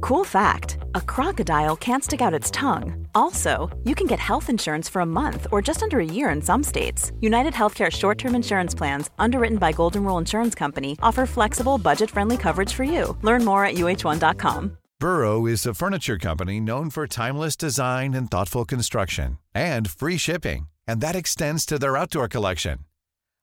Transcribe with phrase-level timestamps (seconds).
[0.00, 3.06] Cool fact, a crocodile can't stick out its tongue.
[3.14, 6.40] Also, you can get health insurance for a month or just under a year in
[6.40, 7.12] some states.
[7.20, 12.72] United Healthcare short-term insurance plans, underwritten by Golden Rule Insurance Company, offer flexible, budget-friendly coverage
[12.72, 13.16] for you.
[13.22, 14.78] Learn more at uh1.com.
[15.00, 20.68] Burrow is a furniture company known for timeless design and thoughtful construction and free shipping,
[20.88, 22.78] and that extends to their outdoor collection.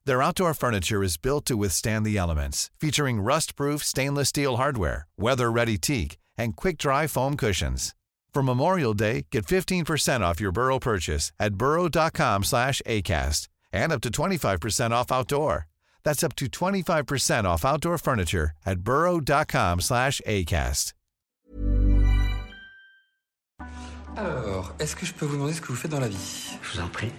[0.04, 5.78] Their outdoor furniture is built to withstand the elements, featuring rust-proof stainless steel hardware, weather-ready
[5.78, 7.94] teak, and quick-dry foam cushions.
[8.34, 14.02] For Memorial Day, get 15% off your Burrow purchase at burrow.com slash ACAST and up
[14.02, 15.66] to 25% off outdoor.
[16.04, 20.92] That's up to 25% off outdoor furniture at burrow.com slash ACAST.
[24.16, 26.72] Alors, est-ce que je peux vous demander ce que vous faites dans la vie Je
[26.76, 27.12] vous en prie.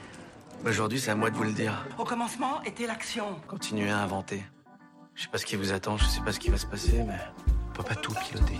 [0.66, 1.86] Aujourd'hui, c'est à moi de vous le dire.
[2.00, 3.40] Au commencement était l'action.
[3.48, 4.44] Continuez à inventer.
[5.14, 7.04] Je sais pas ce qui vous attend, je sais pas ce qui va se passer,
[7.08, 7.20] mais
[7.70, 8.60] on peut pas tout piloter.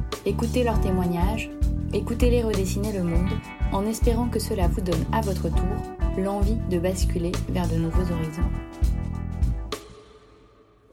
[0.25, 1.49] Écoutez leurs témoignages,
[1.93, 3.29] écoutez-les redessiner le monde,
[3.71, 8.11] en espérant que cela vous donne à votre tour l'envie de basculer vers de nouveaux
[8.11, 8.49] horizons.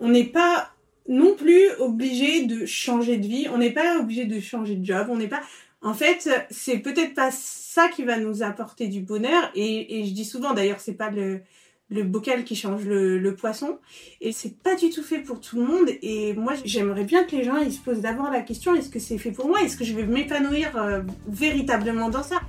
[0.00, 0.70] On n'est pas
[1.08, 5.08] non plus obligé de changer de vie, on n'est pas obligé de changer de job,
[5.10, 5.42] on n'est pas...
[5.82, 9.50] En fait, c'est peut-être pas ça qui va nous apporter du bonheur.
[9.54, 11.42] Et, je dis souvent, d'ailleurs, c'est pas le,
[11.90, 13.78] le bocal qui change le, poisson.
[14.20, 15.88] Et c'est pas du tout fait pour tout le monde.
[16.02, 19.18] Et moi, j'aimerais bien que les gens se posent d'abord la question est-ce que c'est
[19.18, 19.60] fait pour moi?
[19.62, 22.40] Est-ce que je vais m'épanouir euh, véritablement dans ça?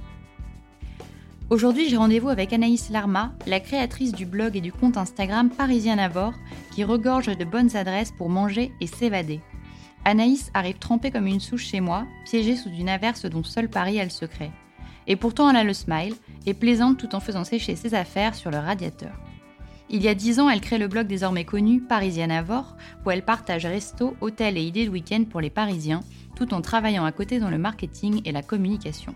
[1.49, 5.97] Aujourd'hui, j'ai rendez-vous avec Anaïs Larma, la créatrice du blog et du compte Instagram Parisien
[5.97, 6.33] Avor,
[6.75, 9.41] qui regorge de bonnes adresses pour manger et s'évader.
[10.05, 13.99] Anaïs arrive trempée comme une souche chez moi, piégée sous une averse dont seul Paris
[13.99, 14.51] a le secret.
[15.07, 16.13] Et pourtant, elle a le smile
[16.45, 19.11] et plaisante tout en faisant sécher ses affaires sur le radiateur.
[19.91, 23.25] Il y a dix ans, elle crée le blog désormais connu Parisienne Avor, où elle
[23.25, 26.01] partage resto, hôtel et idées de week-end pour les Parisiens,
[26.35, 29.15] tout en travaillant à côté dans le marketing et la communication.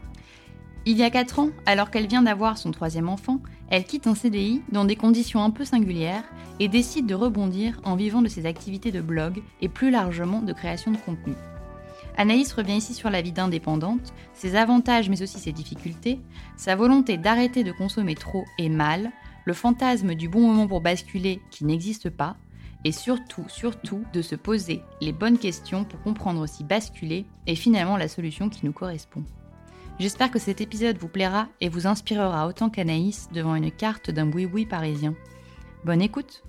[0.87, 3.39] Il y a 4 ans, alors qu'elle vient d'avoir son troisième enfant,
[3.69, 6.23] elle quitte un CDI dans des conditions un peu singulières
[6.59, 10.53] et décide de rebondir en vivant de ses activités de blog et plus largement de
[10.53, 11.35] création de contenu.
[12.17, 16.19] Anaïs revient ici sur la vie d'indépendante, ses avantages mais aussi ses difficultés,
[16.57, 19.11] sa volonté d'arrêter de consommer trop et mal,
[19.45, 22.37] le fantasme du bon moment pour basculer qui n'existe pas,
[22.85, 27.97] et surtout, surtout, de se poser les bonnes questions pour comprendre si basculer est finalement
[27.97, 29.23] la solution qui nous correspond.
[29.99, 34.25] J'espère que cet épisode vous plaira et vous inspirera autant qu'Anaïs devant une carte d'un
[34.25, 35.15] boui-boui parisien.
[35.85, 36.43] Bonne écoute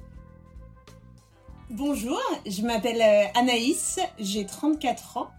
[1.70, 5.30] Bonjour, je m'appelle euh, Anaïs, j'ai 34 ans.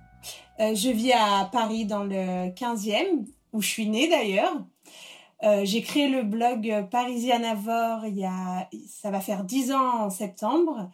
[0.59, 4.53] Euh, je vis à Paris dans le 15e, où je suis née d'ailleurs.
[5.43, 10.05] Euh, j'ai créé le blog Parisian Avor il y a, ça va faire 10 ans
[10.05, 10.89] en septembre.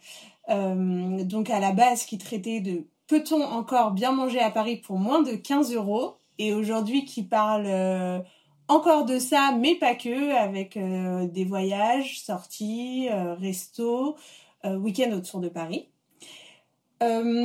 [0.48, 5.22] donc à la base qui traitait de peut-on encore bien manger à Paris pour moins
[5.22, 6.16] de 15 euros?
[6.38, 8.20] Et aujourd'hui qui parle euh,
[8.68, 14.16] encore de ça, mais pas que, avec euh, des voyages, sorties, euh, restos,
[14.64, 15.88] week-end autour de Paris.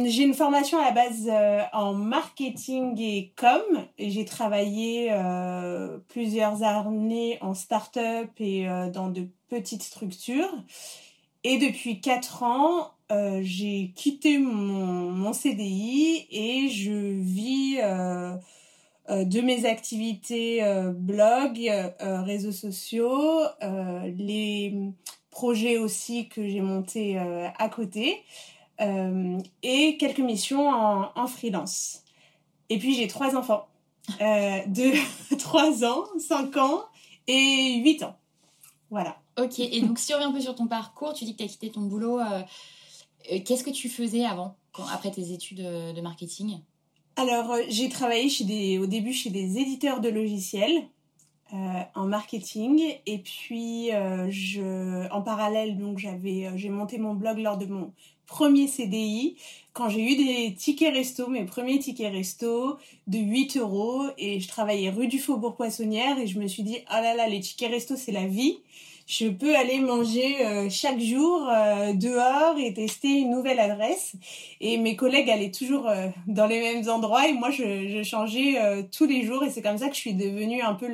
[0.05, 1.31] J'ai une formation à la base
[1.73, 3.61] en marketing et com
[3.97, 5.11] et j'ai travaillé
[6.07, 10.53] plusieurs années en start-up et dans de petites structures.
[11.43, 12.91] Et depuis quatre ans,
[13.41, 17.79] j'ai quitté mon, mon, CDI et je vis
[19.09, 24.73] euh, de mes activités euh, blog, euh, réseaux sociaux, les
[25.31, 28.23] projets aussi que j'ai montés à côté
[28.79, 32.03] et quelques missions en, en freelance.
[32.69, 33.67] Et puis j'ai trois enfants
[34.19, 36.85] de 3 ans, 5 ans
[37.27, 38.15] et 8 ans.
[38.89, 39.17] Voilà.
[39.37, 41.43] Ok, et donc si on revient un peu sur ton parcours, tu dis que tu
[41.43, 42.19] as quitté ton boulot.
[43.45, 44.55] Qu'est-ce que tu faisais avant,
[44.91, 46.59] après tes études de marketing?
[47.17, 50.87] Alors, euh, j'ai travaillé chez des, au début chez des éditeurs de logiciels.
[51.51, 53.89] En marketing et puis
[54.29, 57.93] je en parallèle donc j'avais j'ai monté mon blog lors de mon
[58.25, 59.37] premier CDI
[59.77, 64.47] quand j'ai eu des tickets resto, mes premiers tickets resto de 8 euros et je
[64.47, 67.69] travaillais rue du Faubourg Poissonnière et je me suis dit, oh là là, les tickets
[67.69, 68.57] resto, c'est la vie.
[69.07, 74.13] Je peux aller manger euh, chaque jour euh, dehors et tester une nouvelle adresse.
[74.59, 78.87] Et mes collègues allaient toujours euh, dans les mêmes endroits et moi, je, je changeais
[78.91, 79.45] tous les jours.
[79.45, 80.87] Et c'est comme ça que je suis devenue un peu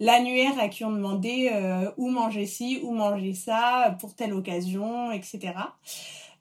[0.00, 1.52] l'annuaire à qui on demandait
[1.96, 5.52] où manger ci, où manger ça, pour telle occasion, etc.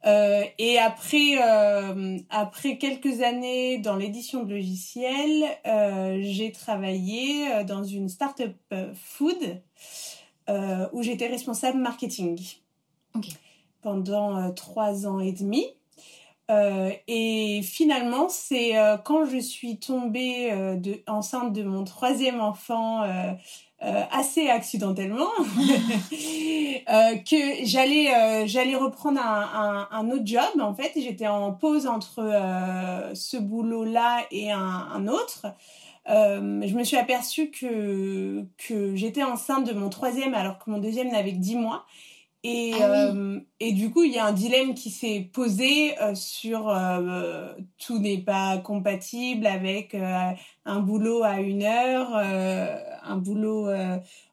[0.05, 7.63] Euh, et après, euh, après quelques années dans l'édition de logiciels, euh, j'ai travaillé euh,
[7.63, 9.61] dans une start-up euh, food
[10.49, 12.39] euh, où j'étais responsable marketing
[13.15, 13.33] okay.
[13.81, 15.65] pendant trois ans et demi.
[17.07, 18.73] et finalement, c'est
[19.05, 23.03] quand je suis tombée de, enceinte de mon troisième enfant
[23.83, 30.73] euh, assez accidentellement euh, que j'allais euh, j'allais reprendre un, un, un, autre job en
[30.73, 35.47] fait j'étais en pause entre euh, ce boulot là et un, un autre
[36.07, 41.11] je me suis aperçue que que j'étais enceinte de mon troisième alors que mon deuxième
[41.11, 41.85] n'avait que dix mois
[42.45, 42.97] et, ah oui.
[42.97, 47.53] euh, et du coup, il y a un dilemme qui s'est posé euh, sur euh,
[47.77, 50.31] tout n'est pas compatible avec euh,
[50.65, 53.69] un boulot à une heure, euh, un boulot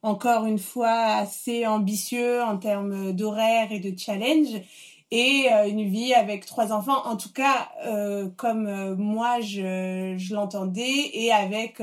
[0.02, 4.60] encore une fois assez ambitieux en termes d'horaire et de challenge
[5.10, 10.14] et euh, une vie avec trois enfants, en tout cas euh, comme euh, moi je,
[10.16, 11.82] je l'entendais, et avec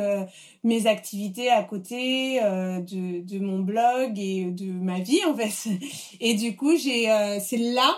[0.63, 5.69] mes activités à côté de, de mon blog et de ma vie en fait.
[6.19, 7.07] Et du coup, j'ai
[7.39, 7.95] c'est là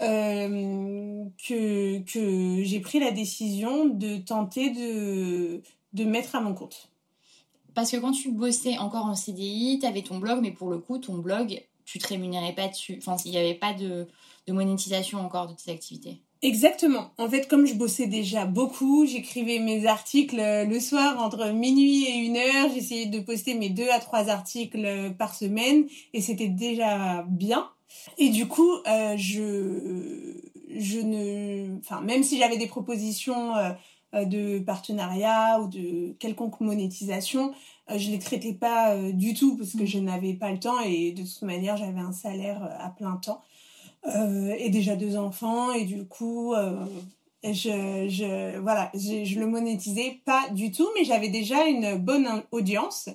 [0.00, 5.62] que, que j'ai pris la décision de tenter de,
[5.92, 6.88] de mettre à mon compte.
[7.74, 10.78] Parce que quand tu bossais encore en CDI, tu avais ton blog, mais pour le
[10.78, 12.96] coup, ton blog, tu te rémunérais pas dessus.
[12.98, 14.08] Enfin, il n'y avait pas de
[14.48, 16.22] de monétisation encore de tes activités.
[16.40, 17.10] Exactement.
[17.18, 22.04] En fait, comme je bossais déjà beaucoup, j'écrivais mes articles euh, le soir entre minuit
[22.04, 22.70] et une heure.
[22.72, 27.68] J'essayais de poster mes deux à trois articles euh, par semaine et c'était déjà bien.
[28.18, 30.36] Et du coup, euh, je,
[30.76, 37.52] je ne, enfin, même si j'avais des propositions euh, de partenariat ou de quelconque monétisation,
[37.90, 41.12] euh, je les traitais pas du tout parce que je n'avais pas le temps et
[41.12, 43.42] de toute manière, j'avais un salaire à plein temps
[44.06, 46.84] euh, et déjà deux enfants et du coup euh,
[47.44, 52.42] je, je voilà je, je le monétisais pas du tout mais j'avais déjà une bonne
[52.52, 53.08] audience.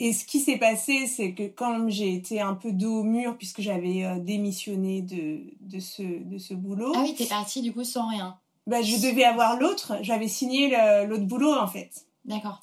[0.00, 3.36] Et ce qui s'est passé c'est que quand j'ai été un peu dos au mur
[3.36, 6.92] puisque j'avais euh, démissionné de, de ce de ce boulot.
[6.94, 8.36] Ah oui t'es partie du coup sans rien.
[8.66, 9.94] Bah je devais avoir l'autre.
[10.02, 10.76] J'avais signé
[11.06, 12.04] l'autre boulot en fait.
[12.26, 12.60] D'accord.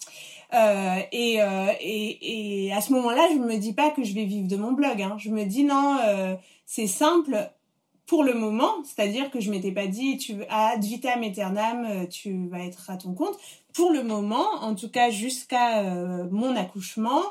[0.53, 4.25] Euh, et, euh, et, et à ce moment-là, je me dis pas que je vais
[4.25, 5.01] vivre de mon blog.
[5.01, 5.15] Hein.
[5.17, 6.35] Je me dis non, euh,
[6.65, 7.49] c'est simple
[8.05, 12.47] pour le moment, c'est-à-dire que je m'étais pas dit tu ad vitam aeternam, euh, tu
[12.47, 13.37] vas être à ton compte.
[13.73, 17.21] Pour le moment, en tout cas jusqu'à euh, mon accouchement,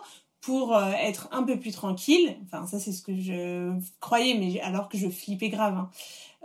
[0.41, 2.37] pour euh, être un peu plus tranquille.
[2.45, 5.77] Enfin, ça c'est ce que je croyais, mais alors que je flippais grave.
[5.77, 5.91] Hein.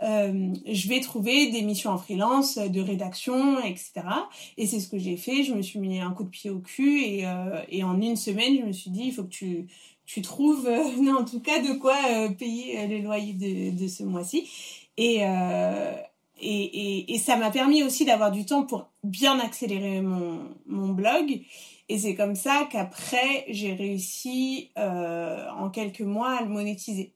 [0.02, 3.92] Je vais trouver des missions en freelance de rédaction, etc.
[4.56, 5.42] Et c'est ce que j'ai fait.
[5.44, 7.26] Je me suis mis un coup de pied au cul et,
[7.68, 9.66] et en une semaine, je me suis dit, il faut que tu,
[10.12, 14.02] tu trouves, euh, en tout cas, de quoi euh, payer les loyers de, de ce
[14.02, 14.48] mois-ci.
[14.96, 15.94] Et, euh,
[16.40, 20.88] et, et, et, ça m'a permis aussi d'avoir du temps pour bien accélérer mon, mon
[20.88, 21.42] blog.
[21.88, 27.12] Et c'est comme ça qu'après, j'ai réussi en quelques mois à le monétiser.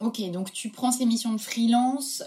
[0.00, 2.22] Ok, donc tu prends ces missions de freelance.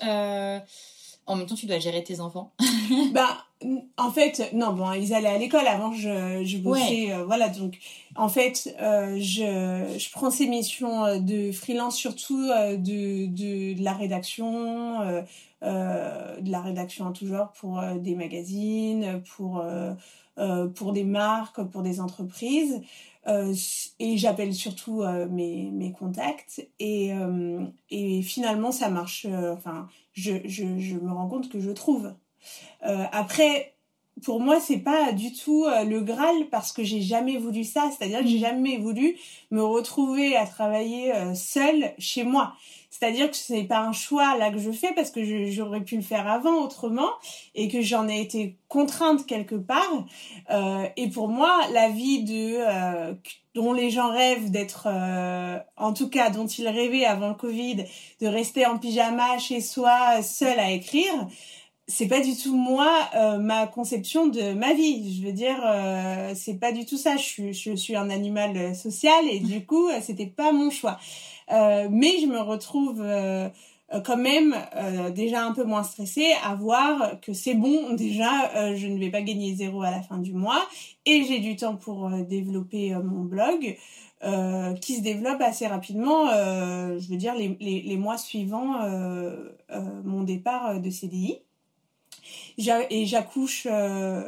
[1.29, 1.33] Euh...
[1.33, 2.51] En même temps, tu dois gérer tes enfants.
[3.13, 3.45] bah,
[3.97, 7.13] en fait, non, bon, ils allaient à l'école avant, je, je bossais, ouais.
[7.13, 7.49] euh, voilà.
[7.49, 7.77] Donc,
[8.15, 13.83] en fait, euh, je, je prends ces missions de freelance surtout euh, de, de, de,
[13.83, 15.21] la rédaction, euh,
[15.63, 19.63] euh, de la rédaction en tout genre pour des magazines, pour,
[20.75, 22.81] pour des marques, pour des entreprises.
[23.27, 23.53] Euh,
[23.99, 30.33] et j'appelle surtout euh, mes, mes contacts et, euh, et finalement ça marche enfin je,
[30.45, 32.13] je, je me rends compte que je trouve.
[32.81, 33.73] Après
[34.23, 37.89] pour moi c'est pas du tout le graal parce que j'ai jamais voulu ça.
[37.91, 39.17] C'est à dire que j'ai jamais voulu
[39.51, 42.53] me retrouver à travailler seule chez moi.
[42.89, 45.95] C'est-à-dire que ce n'est pas un choix là que je fais parce que j'aurais pu
[45.95, 47.09] le faire avant autrement
[47.55, 50.05] et que j'en ai été contrainte quelque part.
[50.49, 53.13] Euh, et pour moi, la vie de euh,
[53.61, 57.85] dont les gens rêvent d'être, euh, en tout cas dont ils rêvaient avant le Covid,
[58.21, 61.13] de rester en pyjama chez soi, seul à écrire,
[61.87, 62.91] c'est pas du tout moi
[63.39, 65.19] ma conception de ma vie.
[65.19, 65.57] Je veux dire,
[66.35, 67.17] c'est pas du tout ça.
[67.17, 70.99] Je suis, je suis un animal social et du coup, c'était pas mon choix.
[71.49, 73.49] mais je me retrouve euh,
[74.05, 78.75] quand même euh, déjà un peu moins stressée à voir que c'est bon déjà euh,
[78.75, 80.67] je ne vais pas gagner zéro à la fin du mois
[81.05, 83.77] et j'ai du temps pour développer mon blog
[84.81, 88.75] qui se développe assez rapidement je veux dire les, les, les mois suivants
[90.03, 91.39] mon départ de CDI
[92.57, 93.67] et j'accouche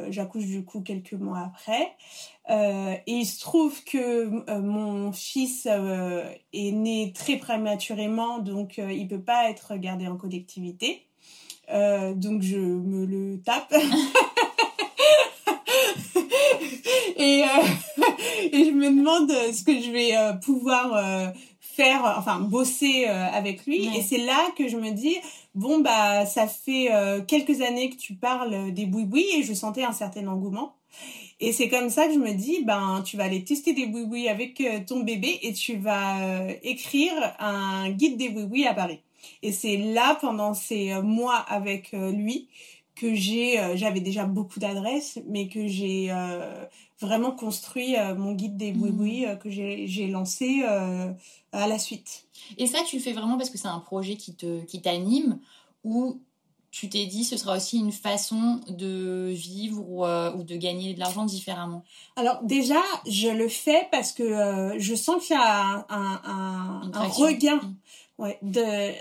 [0.08, 1.96] j'accouche du coup quelques mois après
[2.50, 8.78] euh, et il se trouve que euh, mon fils euh, est né très prématurément, donc
[8.78, 11.06] il peut pas être gardé en collectivité.
[11.68, 13.74] donc je me le tape.
[17.16, 17.44] et
[18.64, 21.32] je me demande ce que je vais pouvoir
[21.74, 23.88] faire, enfin bosser avec lui.
[23.96, 25.16] Et c'est là que je me dis,
[25.54, 26.90] bon bah ça fait
[27.26, 30.74] quelques années que tu parles des boui et je sentais un certain engouement.
[31.40, 34.28] Et c'est comme ça que je me dis, ben, tu vas aller tester des oui
[34.28, 39.00] avec euh, ton bébé et tu vas euh, écrire un guide des oui à Paris.
[39.42, 42.48] Et c'est là, pendant ces euh, mois avec lui,
[42.94, 46.12] que j'ai, j'avais déjà beaucoup d'adresses, mais que j'ai
[47.00, 49.38] vraiment construit mon guide des oui mmh.
[49.38, 52.26] que j'ai lancé à la suite.
[52.58, 55.38] Et ça, tu le fais vraiment parce que c'est un projet qui te qui t'anime
[55.84, 56.20] ou
[56.72, 60.98] tu t'es dit ce sera aussi une façon de vivre ou, euh, de gagner de
[60.98, 61.84] l'argent différemment?
[62.16, 67.08] Alors déjà, je le fais parce que euh, je sens qu'il y a un, un,
[67.08, 67.60] regain
[68.18, 68.94] ouais, de,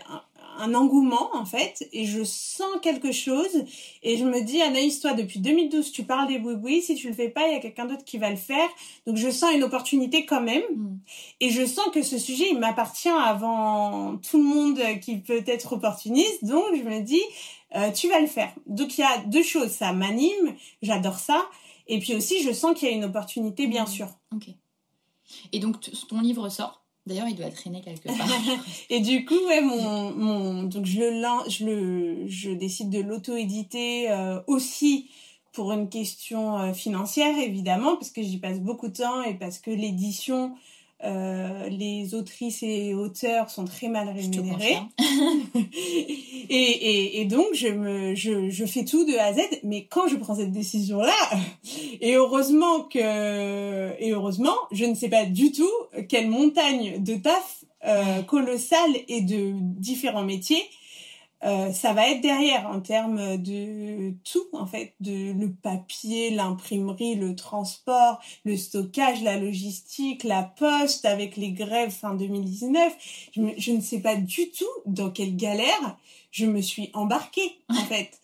[0.62, 3.66] un engouement en fait et je sens quelque chose
[4.04, 7.14] et je me dis Anaïs toi depuis 2012 tu parles des boui si tu le
[7.14, 8.70] fais pas il y a quelqu'un d'autre qui va le faire.
[9.08, 11.00] Donc je sens une opportunité quand même mm.
[11.42, 15.74] et je sens que ce sujet il m'appartient avant tout le monde qui peut être
[15.74, 16.46] opportuniste.
[16.46, 17.24] Donc je me dis
[17.76, 18.54] euh, tu vas le faire.
[18.68, 19.72] Donc il y a deux choses.
[19.72, 21.48] Ça m'anime j'adore ça
[21.88, 23.88] et puis aussi je sens qu'il y a une opportunité bien mm.
[23.88, 24.08] sûr.
[24.34, 24.50] Ok.
[25.52, 26.81] Et donc ton livre sort?
[27.08, 28.28] D'ailleurs, il doit traîner quelque part.
[28.90, 34.12] et du coup, ouais, mon, mon, donc je le, je le, je décide de l'auto-éditer
[34.12, 35.10] euh, aussi
[35.52, 39.58] pour une question euh, financière, évidemment, parce que j'y passe beaucoup de temps et parce
[39.58, 40.56] que l'édition
[41.04, 44.78] euh, les autrices et auteurs sont très mal rémunérés.
[45.56, 49.40] et, et, et, donc, je, me, je, je fais tout de A à Z.
[49.64, 51.14] Mais quand je prends cette décision-là,
[52.02, 55.72] et heureusement que, et heureusement, je ne sais pas du tout
[56.08, 60.64] quelle montagne de taf euh, colossale et de différents métiers
[61.44, 67.16] euh, ça va être derrière en termes de tout en fait, de le papier, l'imprimerie,
[67.16, 72.94] le transport, le stockage, la logistique, la poste avec les grèves fin 2019.
[73.36, 75.98] Je, je ne sais pas du tout dans quelle galère
[76.32, 78.20] je me suis embarquée en fait.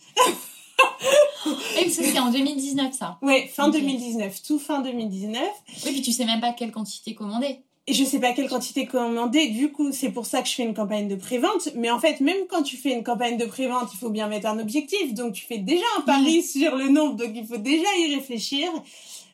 [1.79, 3.17] Et c'est en 2019 ça.
[3.21, 5.41] Ouais, fin 2019, tout fin 2019.
[5.85, 7.61] Oui, puis tu sais même pas quelle quantité commander.
[7.89, 10.63] Et je sais pas quelle quantité commander, du coup, c'est pour ça que je fais
[10.63, 11.69] une campagne de prévente.
[11.75, 14.47] Mais en fait, même quand tu fais une campagne de prévente, il faut bien mettre
[14.47, 15.13] un objectif.
[15.13, 18.69] Donc, tu fais déjà un pari sur le nombre, donc il faut déjà y réfléchir.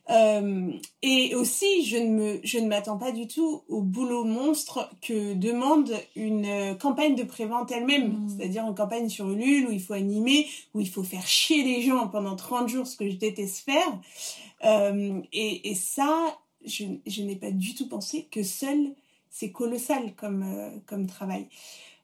[0.09, 4.89] Euh, et aussi, je ne me, je ne m'attends pas du tout au boulot monstre
[5.01, 8.09] que demande une campagne de prévente elle-même.
[8.09, 8.29] Mm.
[8.29, 11.81] C'est-à-dire une campagne sur Ulule où il faut animer, où il faut faire chier les
[11.81, 13.99] gens pendant 30 jours, ce que je déteste faire.
[14.65, 18.93] Euh, et, et ça, je, je n'ai pas du tout pensé que seul,
[19.33, 21.47] c'est colossal comme, euh, comme travail.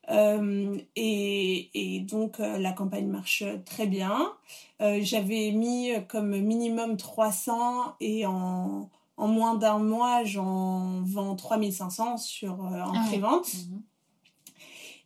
[0.10, 4.34] Euh, et, et, donc euh, la campagne marche très bien.
[4.80, 12.60] J'avais mis comme minimum 300 et en, en moins d'un mois, j'en vends 3500 sur,
[12.62, 13.54] en ah prévente.
[13.54, 13.82] Mhm.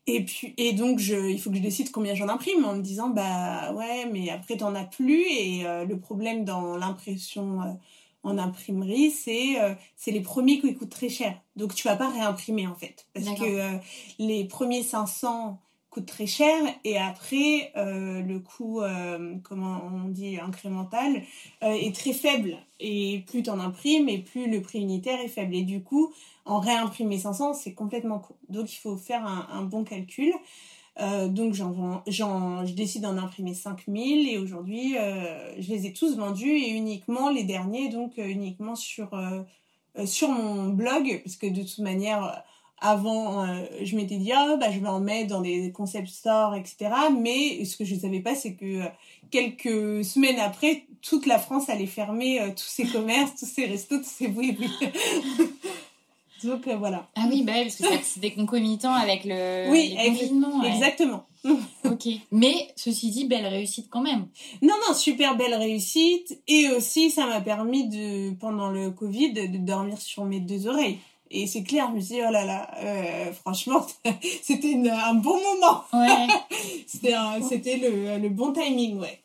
[0.05, 2.81] Et puis et donc je il faut que je décide combien j'en imprime en me
[2.81, 7.79] disant bah ouais mais après t'en as plus et le problème dans l'impression
[8.23, 11.39] en imprimerie, c'est euh, c'est les premiers qui coûtent très cher.
[11.55, 13.77] Donc tu vas pas réimprimer en fait parce que euh,
[14.17, 18.81] les premiers 500 coûtent très cher et après euh, le coût
[19.43, 21.21] comment on dit incrémental
[21.61, 25.53] est très faible et plus tu en imprimes et plus le prix unitaire est faible
[25.53, 26.11] et du coup
[26.45, 28.37] en réimprimer 500 c'est complètement court.
[28.49, 30.33] Donc il faut faire un, un bon calcul.
[30.99, 35.93] Euh, donc j'en j'en, je décide d'en imprimer 5000 et aujourd'hui euh, je les ai
[35.93, 39.09] tous vendus et uniquement les derniers donc euh, uniquement sur
[40.05, 42.43] sur mon blog parce que de toute manière
[42.79, 43.45] avant
[43.81, 47.65] je m'étais dit ah bah je vais en mettre dans des concept stores etc mais
[47.65, 48.81] ce que je ne savais pas c'est que
[49.31, 54.03] quelques semaines après toute la France allait fermer tous ses commerces tous ses restos tous
[54.03, 54.57] ses bruits
[56.43, 57.09] Donc euh, voilà.
[57.15, 59.95] Ah oui, bah, parce que c'était concomitant avec le, oui.
[60.65, 61.25] Exactement.
[61.85, 62.07] ok.
[62.31, 64.27] Mais ceci dit, belle réussite quand même.
[64.61, 66.41] Non, non, super belle réussite.
[66.47, 70.99] Et aussi, ça m'a permis de, pendant le Covid, de dormir sur mes deux oreilles.
[71.35, 73.85] Et c'est clair, je me suis dit, oh là là, euh, franchement,
[74.43, 75.83] c'était un bon moment.
[75.91, 76.27] Ouais.
[76.87, 79.22] c'était le, le bon timing, ouais.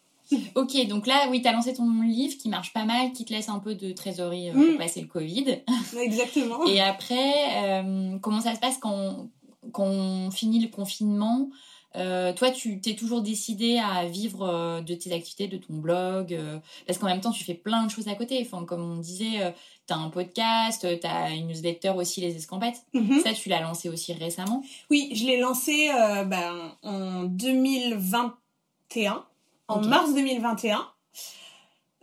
[0.54, 3.32] Ok, donc là, oui, tu as lancé ton livre qui marche pas mal, qui te
[3.32, 4.78] laisse un peu de trésorerie euh, pour mm.
[4.78, 5.62] passer le Covid.
[6.00, 6.66] Exactement.
[6.66, 9.28] Et après, euh, comment ça se passe quand,
[9.72, 11.48] quand on finit le confinement?
[11.96, 16.38] Euh, toi, tu t'es toujours décidé à vivre de tes activités, de ton blog,
[16.86, 18.38] parce qu'en même temps, tu fais plein de choses à côté.
[18.42, 19.54] Enfin, comme on disait,
[19.86, 22.82] tu as un podcast, tu as une newsletter aussi, Les Escampettes.
[22.92, 23.22] Mm-hmm.
[23.22, 24.62] Ça, tu l'as lancé aussi récemment?
[24.90, 25.88] Oui, je l'ai lancé
[26.26, 29.24] ben, en 2021
[29.68, 30.86] en mars 2021.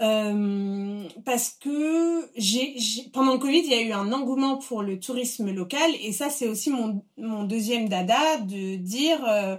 [0.01, 2.75] Euh, parce que j'ai
[3.13, 6.29] pendant le Covid, il y a eu un engouement pour le tourisme local et ça
[6.29, 9.55] c'est aussi mon, mon deuxième dada de dire euh,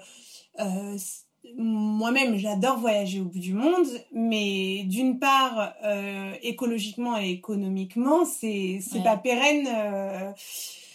[0.60, 0.98] euh,
[1.56, 5.72] moi-même j'adore voyager au bout du monde, mais d'une part
[6.42, 10.34] écologiquement et économiquement c'est c'est pas pérenne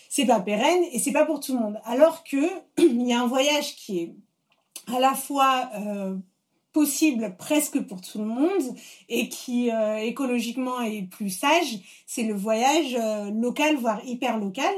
[0.07, 1.79] c'est pas pérenne et c'est pas pour tout le monde.
[1.85, 2.45] Alors que
[2.77, 4.15] il y a un voyage qui est
[4.93, 5.71] à la fois
[6.73, 8.75] possible presque pour tout le monde
[9.09, 14.73] et qui euh, écologiquement est plus sage, c'est le voyage euh, local, voire hyper local.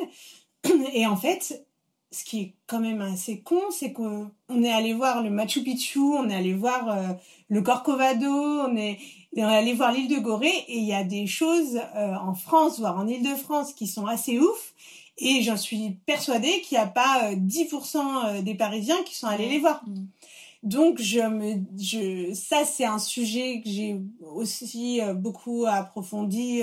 [0.93, 1.65] Et en fait,
[2.11, 5.99] ce qui est quand même assez con, c'est qu'on est allé voir le Machu Picchu,
[5.99, 7.13] on est allé voir euh,
[7.49, 8.97] le Corcovado, on est,
[9.35, 12.79] on est allé voir l'île de Gorée et il y a des choses en France,
[12.79, 14.73] voire en Île-de-France, qui sont assez ouf.
[15.19, 19.59] Et j'en suis persuadée qu'il n'y a pas 10% des Parisiens qui sont allés les
[19.59, 19.83] voir.
[19.87, 20.05] Mmh.
[20.63, 26.61] Donc, je me, je, ça, c'est un sujet que j'ai aussi euh, beaucoup approfondi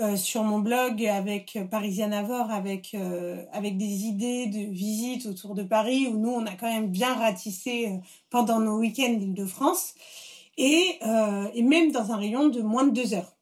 [0.00, 5.54] euh, sur mon blog avec Parisian Avor, avec, euh, avec des idées de visites autour
[5.54, 9.96] de Paris où nous, on a quand même bien ratissé pendant nos week-ends d'Île-de-France
[10.56, 10.98] et,
[11.54, 13.36] et même dans un rayon de moins de deux heures.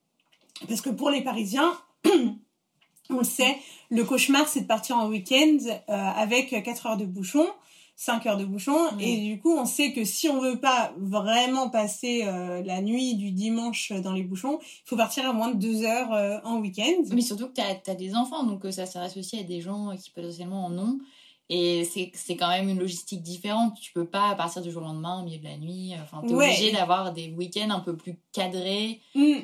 [0.68, 1.72] Parce que pour les Parisiens,
[3.10, 3.56] on le sait,
[3.90, 7.46] le cauchemar, c'est de partir en week-end avec quatre heures de bouchon
[8.00, 8.78] 5 heures de bouchon.
[8.98, 13.14] Et du coup, on sait que si on veut pas vraiment passer euh, la nuit
[13.14, 16.60] du dimanche dans les bouchons, il faut partir à moins de 2 heures euh, en
[16.60, 17.02] week-end.
[17.12, 19.94] Mais surtout que tu as, des enfants, donc euh, ça s'adresse aussi à des gens
[20.02, 20.98] qui potentiellement en ont.
[21.50, 23.74] Et c'est quand même une logistique différente.
[23.82, 25.92] Tu peux pas partir du jour au lendemain, au milieu de la nuit.
[26.02, 29.00] Enfin, tu es obligé d'avoir des week-ends un peu plus cadrés.
[29.14, 29.40] Mmh.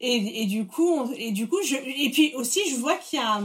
[0.00, 3.22] Et, et, du coup, et du coup, je, et puis aussi, je vois qu'il y
[3.22, 3.40] a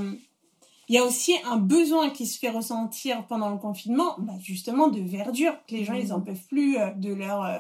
[0.94, 4.90] il y a aussi un besoin qui se fait ressentir pendant le confinement, bah justement
[4.90, 6.24] de verdure, que les gens ils en mmh.
[6.24, 7.58] peuvent plus euh, de leur euh,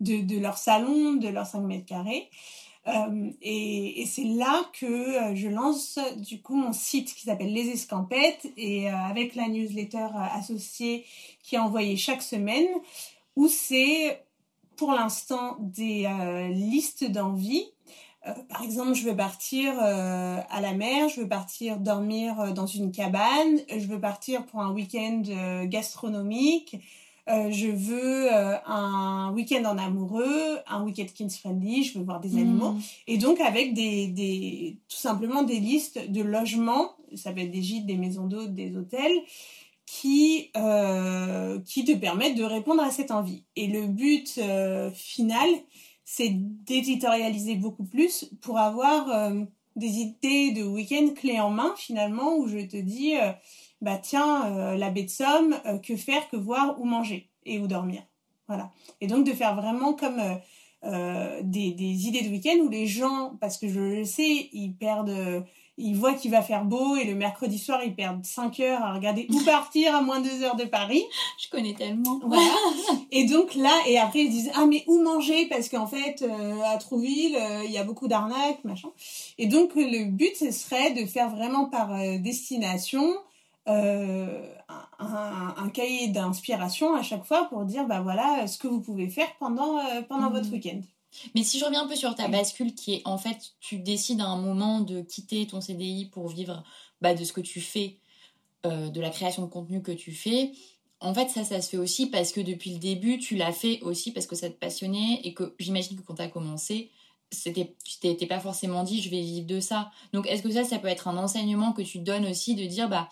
[0.00, 2.28] de, de, leur salon, de leurs 5 mètres carrés.
[2.86, 7.70] Euh, et, et c'est là que je lance du coup mon site qui s'appelle Les
[7.70, 11.06] Escampettes et avec la newsletter associée
[11.42, 12.68] qui est envoyée chaque semaine
[13.34, 14.22] où c'est
[14.76, 16.06] pour l'instant des
[16.52, 17.64] listes d'envie
[18.48, 22.66] par exemple, je veux partir euh, à la mer, je veux partir dormir euh, dans
[22.66, 25.22] une cabane, je veux partir pour un week-end
[25.64, 26.76] gastronomique,
[27.26, 32.72] je veux un week-end en amoureux, un week-end kids friendly, je veux voir des animaux.
[32.72, 32.80] Hmm.
[33.06, 37.62] Et donc avec des, des, tout simplement des listes de logements, ça peut être des
[37.62, 39.22] gîtes, des maisons d'hôtes, des hôtels,
[39.86, 40.50] qui,
[41.66, 43.44] qui te permettent de répondre à cette envie.
[43.56, 44.40] Et le but
[44.94, 45.48] final,
[46.04, 49.44] c'est d'éditorialiser beaucoup plus pour avoir euh,
[49.76, 53.32] des idées de week-end clés en main finalement où je te dis euh,
[53.80, 57.66] bah tiens euh, la baie de Somme que faire que voir où manger et où
[57.66, 58.02] dormir.
[58.48, 58.70] Voilà.
[59.00, 60.20] Et donc de faire vraiment comme
[60.84, 65.44] des, des idées de week-end où les gens parce que je le sais ils perdent
[65.76, 68.94] ils voient qu'il va faire beau et le mercredi soir, ils perdent 5 heures à
[68.94, 71.02] regarder où partir à moins de 2 heures de Paris.
[71.42, 72.20] Je connais tellement.
[72.24, 72.52] Voilà.
[73.10, 75.46] et donc là, et après ils disent, ah mais où manger?
[75.46, 78.88] Parce qu'en fait, euh, à Trouville, euh, il y a beaucoup d'arnaques, machin.
[79.38, 81.92] Et donc le but, ce serait de faire vraiment par
[83.68, 84.54] euh,
[84.98, 89.08] un, un, cahier d'inspiration à chaque fois pour dire, bah voilà, ce que vous pouvez
[89.08, 90.52] faire pendant, pendant votre mmh.
[90.52, 90.80] week-end.
[91.34, 94.20] Mais si je reviens un peu sur ta bascule, qui est en fait, tu décides
[94.20, 96.64] à un moment de quitter ton CDI pour vivre
[97.00, 97.98] bah, de ce que tu fais,
[98.66, 100.52] euh, de la création de contenu que tu fais.
[101.00, 103.80] En fait, ça, ça se fait aussi parce que depuis le début, tu l'as fait
[103.82, 106.90] aussi parce que ça te passionnait et que j'imagine que quand tu as commencé,
[107.30, 109.90] c'était, tu t'étais pas forcément dit je vais vivre de ça.
[110.12, 112.88] Donc, est-ce que ça, ça peut être un enseignement que tu donnes aussi de dire
[112.88, 113.08] bah,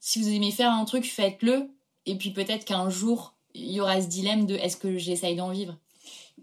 [0.00, 1.70] si vous aimez faire un truc, faites-le.
[2.06, 5.50] Et puis peut-être qu'un jour, il y aura ce dilemme de est-ce que j'essaye d'en
[5.50, 5.76] vivre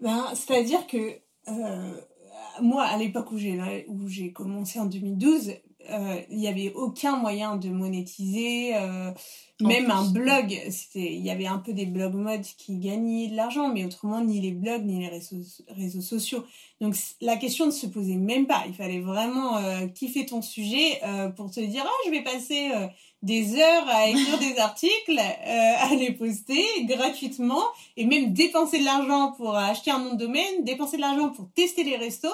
[0.02, 2.02] ben, C'est-à-dire que euh,
[2.62, 5.54] moi, à l'époque où j'ai, commencé en 2012,
[5.89, 8.76] euh, il n'y avait aucun moyen de monétiser.
[8.76, 9.12] euh,
[9.62, 10.60] même un blog,
[10.96, 14.41] il y avait un peu des blog modes qui gagnaient de l'argent, mais autrement ni
[14.41, 16.44] les blogs ni les réseaux, réseaux sociaux.
[16.82, 18.63] Donc la question ne se posait même pas.
[18.68, 22.72] Il fallait vraiment euh, kiffer ton sujet euh, pour te dire ah je vais passer
[22.76, 22.88] euh,
[23.21, 27.63] des heures à écrire des articles, euh, à les poster gratuitement
[27.97, 31.49] et même dépenser de l'argent pour acheter un nom de domaine, dépenser de l'argent pour
[31.56, 32.28] tester les restos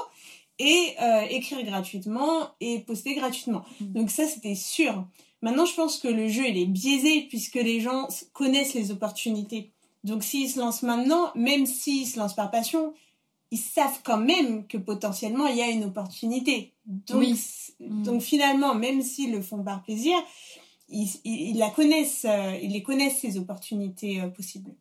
[0.60, 3.63] et euh, écrire gratuitement et poster gratuitement.
[3.80, 5.06] Donc ça c'était sûr.
[5.41, 9.72] Maintenant je pense que le jeu il est biaisé puisque les gens connaissent les opportunités.
[10.04, 12.94] Donc s'ils se lancent maintenant, même s'ils se lancent par passion,
[13.52, 16.74] ils savent quand même que potentiellement il y a une opportunité.
[16.86, 17.39] Donc, Oui.
[17.80, 20.15] donc finalement, même s'ils le font par plaisir,
[20.92, 24.72] ils, la connaissent, euh, ils les connaissent ces opportunités euh, possibles.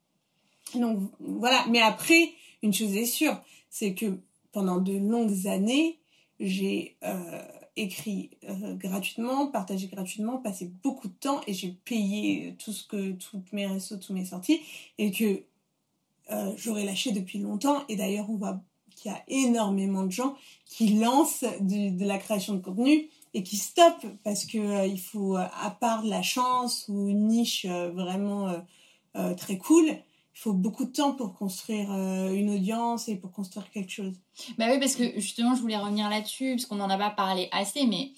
[0.75, 1.65] Donc voilà.
[1.71, 4.19] Mais après, une chose est sûre, c'est que
[4.53, 5.99] pendant de longues années,
[6.39, 7.43] j'ai euh,
[7.77, 8.31] écrit
[8.77, 13.67] gratuitement, partagé gratuitement, passé beaucoup de temps et j'ai payé tout ce que, toutes mes
[13.67, 14.61] réseaux, toutes mes sorties
[14.99, 15.43] et que
[16.57, 17.85] j'aurais lâché depuis longtemps.
[17.89, 22.55] Et d'ailleurs, on voit qu'il y a énormément de gens qui lancent de la création
[22.55, 26.23] de contenu et qui stoppent parce que euh, il faut, euh, à part de la
[26.23, 28.53] chance ou une niche euh, vraiment
[29.17, 33.71] euh, très cool, il faut beaucoup de temps pour construire une audience et pour construire
[33.71, 34.15] quelque chose.
[34.57, 37.49] Bah oui, parce que justement, je voulais revenir là-dessus, parce qu'on n'en a pas parlé
[37.53, 38.13] assez, mais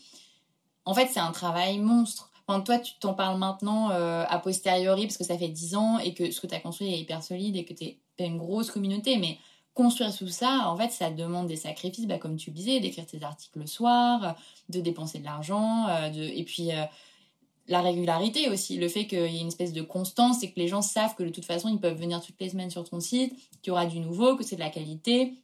[0.84, 2.30] en fait, c'est un travail monstre.
[2.64, 6.30] Toi, tu t'en parles maintenant a posteriori, parce que ça fait 10 ans et que
[6.30, 9.16] ce que tu as construit est hyper solide et que tu as une grosse communauté,
[9.16, 9.38] mais
[9.74, 13.06] construire tout ça, en fait, ça demande des sacrifices, bah, comme tu le disais, d'écrire
[13.06, 14.36] tes articles le soir,
[14.68, 16.22] de dépenser de l'argent, euh, de...
[16.22, 16.84] et puis euh,
[17.68, 20.68] la régularité aussi, le fait qu'il y ait une espèce de constance et que les
[20.68, 23.34] gens savent que de toute façon, ils peuvent venir toutes les semaines sur ton site,
[23.62, 25.34] qu'il y aura du nouveau, que c'est de la qualité.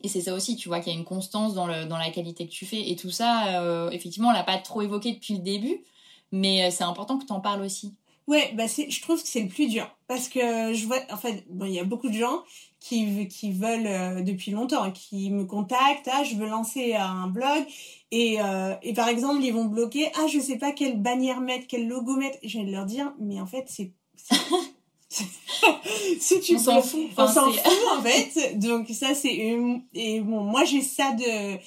[0.00, 2.10] Et c'est ça aussi, tu vois, qu'il y a une constance dans, le, dans la
[2.10, 2.88] qualité que tu fais.
[2.88, 5.82] Et tout ça, euh, effectivement, on l'a pas trop évoqué depuis le début,
[6.30, 7.94] mais c'est important que tu en parles aussi.
[8.28, 11.46] Ouais, bah je trouve que c'est le plus dur parce que je vois, en fait,
[11.48, 12.42] bon, il y a beaucoup de gens
[12.80, 17.64] qui qui veulent euh, depuis longtemps, qui me contactent, ah, je veux lancer un blog
[18.12, 21.66] et euh, et par exemple ils vont bloquer, ah, je sais pas quelle bannière mettre,
[21.66, 25.24] quel logo mettre, je vais leur dire, mais en fait c'est c'est-
[26.20, 27.00] si tu On s'en fout.
[27.16, 28.58] on s'en fout en fait.
[28.58, 31.58] Donc ça c'est une- et bon moi j'ai ça de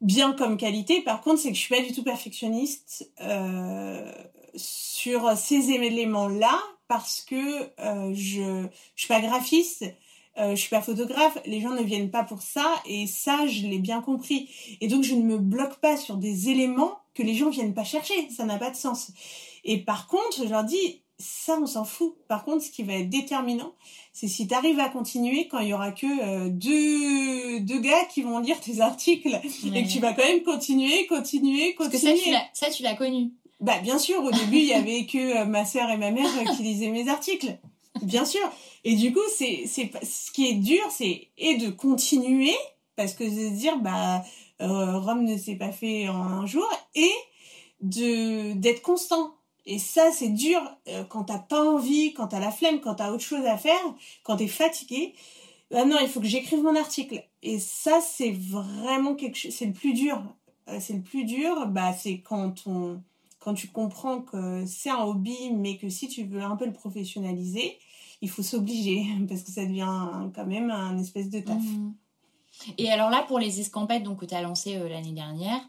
[0.00, 1.00] bien comme qualité.
[1.02, 4.12] Par contre c'est que je suis pas du tout perfectionniste euh,
[4.54, 7.34] sur ces éléments là parce que
[7.80, 9.84] euh, je je suis pas graphiste.
[10.40, 13.66] Euh, je suis pas photographe, les gens ne viennent pas pour ça et ça je
[13.66, 14.48] l'ai bien compris.
[14.80, 17.84] Et donc je ne me bloque pas sur des éléments que les gens viennent pas
[17.84, 19.10] chercher, ça n'a pas de sens.
[19.64, 22.14] Et par contre, je leur dis ça on s'en fout.
[22.28, 23.72] Par contre, ce qui va être déterminant,
[24.12, 28.04] c'est si tu arrives à continuer quand il y aura que euh, deux deux gars
[28.12, 29.40] qui vont lire tes articles
[29.74, 32.16] et que tu vas quand même continuer, continuer, Parce que continuer.
[32.18, 33.32] ça, tu l'as- ça, tu l'as connu.
[33.60, 36.30] Bah bien sûr, au début, il y avait que euh, ma sœur et ma mère
[36.56, 37.58] qui lisaient mes articles.
[38.02, 38.40] Bien sûr.
[38.84, 42.56] Et du coup, c'est c'est ce qui est dur, c'est et de continuer
[42.96, 44.24] parce que de dire bah
[44.60, 47.10] euh, Rome ne s'est pas fait en un jour et
[47.80, 49.34] de d'être constant.
[49.66, 53.12] Et ça, c'est dur euh, quand t'as pas envie, quand t'as la flemme, quand t'as
[53.12, 53.80] autre chose à faire,
[54.22, 55.14] quand t'es fatigué.
[55.70, 57.22] Bah non, il faut que j'écrive mon article.
[57.42, 60.22] Et ça, c'est vraiment quelque chose, c'est le plus dur.
[60.68, 63.02] Euh, c'est le plus dur, bah, c'est quand on,
[63.38, 66.72] quand tu comprends que c'est un hobby, mais que si tu veux un peu le
[66.72, 67.78] professionnaliser,
[68.20, 71.62] il faut s'obliger, parce que ça devient quand même un espèce de taf.
[71.62, 71.94] Mhm.
[72.76, 75.60] Et alors là, pour les escampettes donc, que tu as lancées euh, l'année dernière,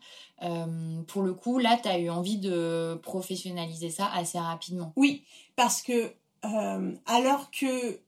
[0.42, 4.94] euh, pour le coup, là, tu as eu envie de professionnaliser ça assez rapidement.
[4.96, 5.24] Oui,
[5.56, 6.14] parce que
[6.46, 8.00] euh, alors que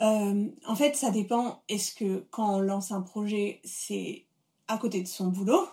[0.00, 4.24] en fait ça dépend est-ce que quand on lance un projet c'est
[4.68, 5.66] à côté de son boulot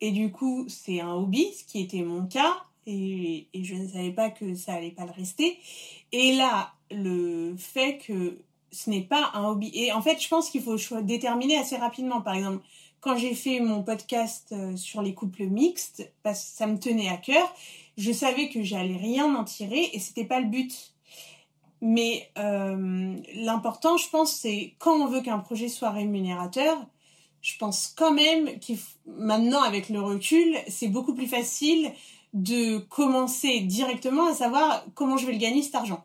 [0.00, 2.56] et du coup c'est un hobby ce qui était mon cas
[2.86, 5.58] et, je ne savais pas que ça allait pas le rester.
[6.12, 8.38] Et là le fait que
[8.70, 9.70] ce n'est pas un hobby.
[9.74, 12.20] Et en fait je pense qu'il faut déterminer assez rapidement.
[12.20, 12.64] Par exemple
[13.00, 17.08] quand j'ai fait mon podcast euh, sur les couples mixtes parce que ça me tenait
[17.08, 17.52] à cœur
[17.96, 20.92] je savais que j'allais rien en tirer et c'était pas le but.
[21.80, 26.78] Mais euh, l'important, je pense, c'est quand on veut qu'un projet soit rémunérateur,
[27.42, 31.92] je pense quand même qu'il f- maintenant avec le recul, c'est beaucoup plus facile
[32.36, 36.04] de commencer directement à savoir comment je vais le gagner cet argent.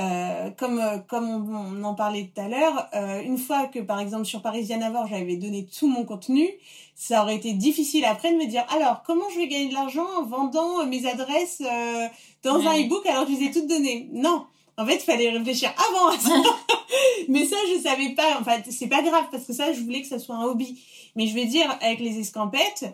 [0.00, 3.78] Euh, comme euh, comme on, on en parlait tout à l'heure, euh, une fois que
[3.78, 6.48] par exemple sur Parisienne Avor j'avais donné tout mon contenu,
[6.94, 10.06] ça aurait été difficile après de me dire alors comment je vais gagner de l'argent
[10.16, 12.08] en vendant mes adresses euh,
[12.42, 14.08] dans un e-book alors que je les ai toutes données?
[14.14, 14.46] Non,
[14.78, 16.42] en fait il fallait réfléchir avant à ça.
[17.28, 18.40] Mais ça je savais pas.
[18.40, 20.82] En fait c'est pas grave parce que ça je voulais que ça soit un hobby.
[21.16, 22.86] Mais je vais dire avec les escampettes,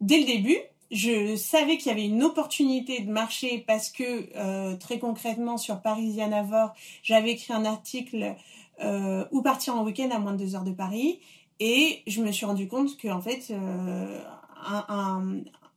[0.00, 0.56] dès le début,
[0.90, 5.80] je savais qu'il y avait une opportunité de marché parce que euh, très concrètement sur
[5.80, 8.34] Parisian Avor, j'avais écrit un article
[8.82, 11.20] euh, où partir en week-end à moins de deux heures de Paris.
[11.60, 14.20] Et je me suis rendu compte que en fait, euh,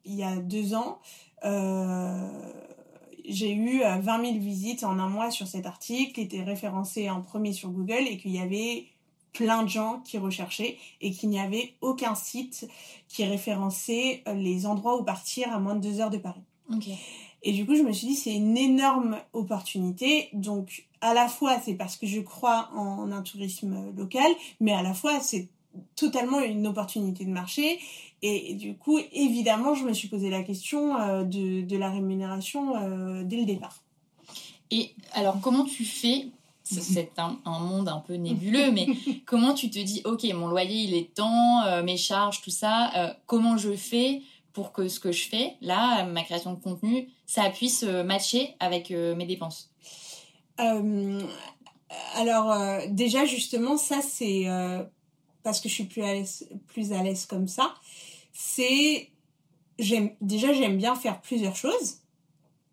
[0.06, 1.00] il y a deux ans,
[3.26, 7.22] j'ai eu 20 000 visites en un mois sur cet article, qui était référencé en
[7.22, 8.88] premier sur Google et qu'il y avait
[9.34, 12.68] plein de gens qui recherchaient et qu'il n'y avait aucun site
[13.08, 16.44] qui référençait euh, les endroits où partir à moins de deux heures de Paris.
[17.44, 20.30] Et du coup, je me suis dit, c'est une énorme opportunité.
[20.34, 24.82] Donc, à la fois, c'est parce que je crois en un tourisme local, mais à
[24.82, 25.50] la fois, c'est
[25.96, 27.80] totalement une opportunité de marché.
[28.22, 32.78] Et, du coup, évidemment, je me suis posé la question euh, de, de, la rémunération
[32.78, 33.84] euh, dès le départ.
[34.72, 36.28] Et alors, comment tu fais
[36.64, 38.88] c'est un, monde un peu nébuleux, mais
[39.26, 42.92] comment tu te dis, ok, mon loyer il est temps, euh, mes charges, tout ça,
[42.96, 44.22] euh, comment je fais
[44.54, 48.56] pour que ce que je fais, là, ma création de contenu, ça puisse euh, matcher
[48.60, 49.72] avec mes dépenses?
[52.16, 52.56] Alors,
[52.90, 54.46] déjà, justement, ça, c'est
[55.42, 57.74] parce que je suis plus à l'aise, plus à l'aise comme ça.
[58.32, 59.10] C'est,
[60.22, 61.98] déjà, j'aime bien faire plusieurs choses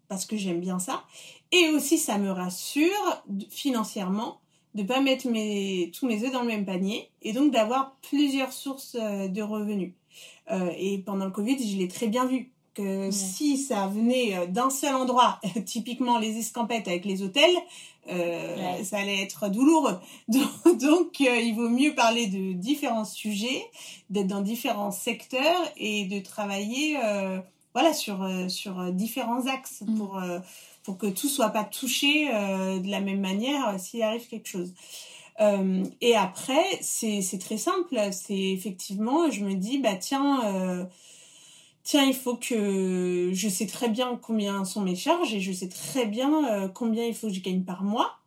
[0.08, 1.04] parce que j'aime bien ça.
[1.52, 4.40] Et aussi, ça me rassure financièrement
[4.74, 8.52] de pas mettre mes, tous mes œufs dans le même panier et donc d'avoir plusieurs
[8.52, 9.92] sources euh, de revenus.
[10.50, 14.46] Euh, et pendant le Covid, je l'ai très bien vu que si ça venait euh,
[14.46, 17.56] d'un seul endroit, typiquement les escampettes avec les hôtels,
[18.82, 20.00] ça allait être douloureux.
[20.28, 23.64] Donc, donc il vaut mieux parler de différents sujets,
[24.08, 26.96] d'être dans différents secteurs et de travailler
[27.72, 29.96] voilà sur sur différents axes mm.
[29.96, 30.20] pour
[30.82, 34.48] pour que tout soit pas touché euh, de la même manière euh, s'il arrive quelque
[34.48, 34.72] chose.
[35.40, 37.98] Euh, et après, c'est très simple.
[38.12, 40.88] C'est effectivement, je me dis, bah tiens,
[41.82, 45.68] tiens, il faut que je sais très bien combien sont mes charges et je sais
[45.68, 48.18] très bien combien il faut que je gagne par mois.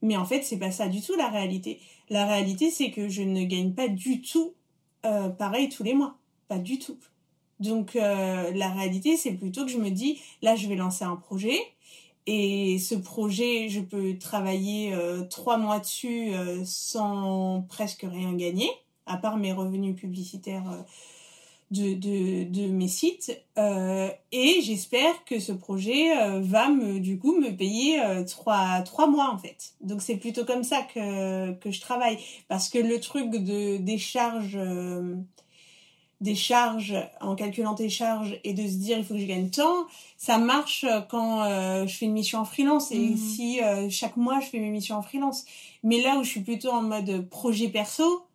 [0.00, 1.78] Mais en fait, c'est pas ça du tout la réalité.
[2.08, 4.54] La réalité, c'est que je ne gagne pas du tout
[5.02, 6.16] pareil tous les mois.
[6.48, 6.96] Pas du tout.
[7.60, 11.58] Donc la réalité, c'est plutôt que je me dis, là, je vais lancer un projet.
[12.26, 18.68] Et ce projet, je peux travailler euh, trois mois dessus euh, sans presque rien gagner,
[19.06, 20.82] à part mes revenus publicitaires euh,
[21.70, 23.40] de, de, de, mes sites.
[23.56, 29.38] et j'espère que ce projet va me, du coup me payer trois, trois mois en
[29.38, 29.74] fait.
[29.80, 32.18] Donc c'est plutôt comme ça que, que je travaille.
[32.46, 34.56] Parce que le truc de, des charges
[36.20, 39.50] des charges en calculant tes charges et de se dire il faut que je gagne
[39.50, 43.16] tant, ça marche quand euh, je fais une mission en freelance et mhm.
[43.16, 45.44] si euh, chaque mois je fais mes missions en freelance.
[45.82, 48.26] Mais là où je suis plutôt en mode projet perso,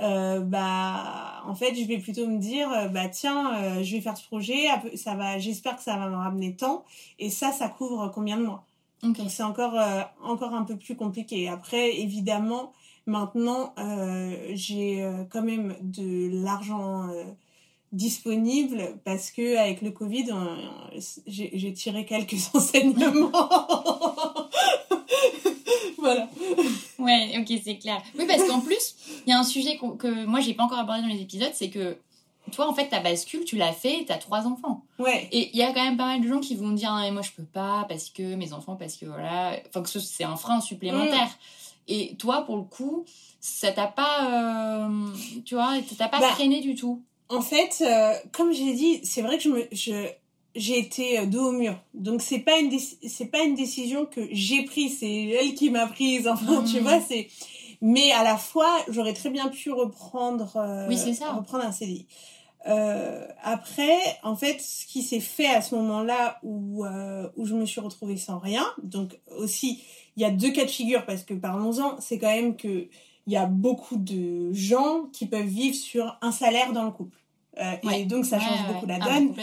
[0.00, 4.24] euh, bah en fait je vais plutôt me dire bah tiens je vais faire ce
[4.24, 6.84] projet, ça va, j'espère que ça va me ramener tant
[7.18, 8.64] et ça ça couvre combien de mois.
[9.02, 9.78] Donc c'est encore
[10.22, 11.48] encore un peu plus compliqué.
[11.48, 12.72] Après évidemment
[13.10, 17.24] Maintenant, euh, j'ai euh, quand même de l'argent euh,
[17.90, 20.26] disponible parce que avec le Covid,
[21.26, 23.32] j'ai tiré quelques enseignements.
[25.98, 26.28] voilà.
[27.00, 28.00] Ouais, ok, c'est clair.
[28.16, 28.94] Oui, parce qu'en plus,
[29.26, 31.70] il y a un sujet que, moi, j'ai pas encore abordé dans les épisodes, c'est
[31.70, 31.96] que
[32.52, 34.84] toi, en fait, ta bascule, tu l'as fait, tu as trois enfants.
[35.00, 35.26] Ouais.
[35.32, 37.22] Et il y a quand même pas mal de gens qui vont dire, ah, moi,
[37.22, 39.56] je peux pas parce que mes enfants, parce que voilà.
[39.68, 41.26] Enfin, que c'est un frein supplémentaire.
[41.26, 41.59] Mm.
[41.90, 43.04] Et toi, pour le coup,
[43.40, 45.08] ça t'a pas, euh,
[45.44, 47.02] tu vois, t'a pas bah, freiné du tout?
[47.28, 50.06] En fait, euh, comme j'ai dit, c'est vrai que je me, je,
[50.54, 51.74] j'ai été euh, dos au mur.
[51.92, 55.88] Donc c'est pas une c'est pas une décision que j'ai prise, c'est elle qui m'a
[55.88, 56.28] prise.
[56.32, 56.82] Enfin, tu mmh.
[56.82, 57.28] vois, c'est
[57.82, 61.32] mais à la fois, j'aurais très bien pu reprendre oui, c'est ça.
[61.32, 62.06] reprendre un CDI.
[62.68, 66.84] Euh, après, en fait, ce qui s'est fait à ce moment-là où
[67.36, 69.82] où je me suis retrouvée sans rien, donc aussi
[70.20, 72.88] il y a deux cas de figure parce que parlons-en, c'est quand même que
[73.26, 77.16] il y a beaucoup de gens qui peuvent vivre sur un salaire dans le couple.
[77.58, 79.34] Euh, et donc ça change beaucoup la ah, donne.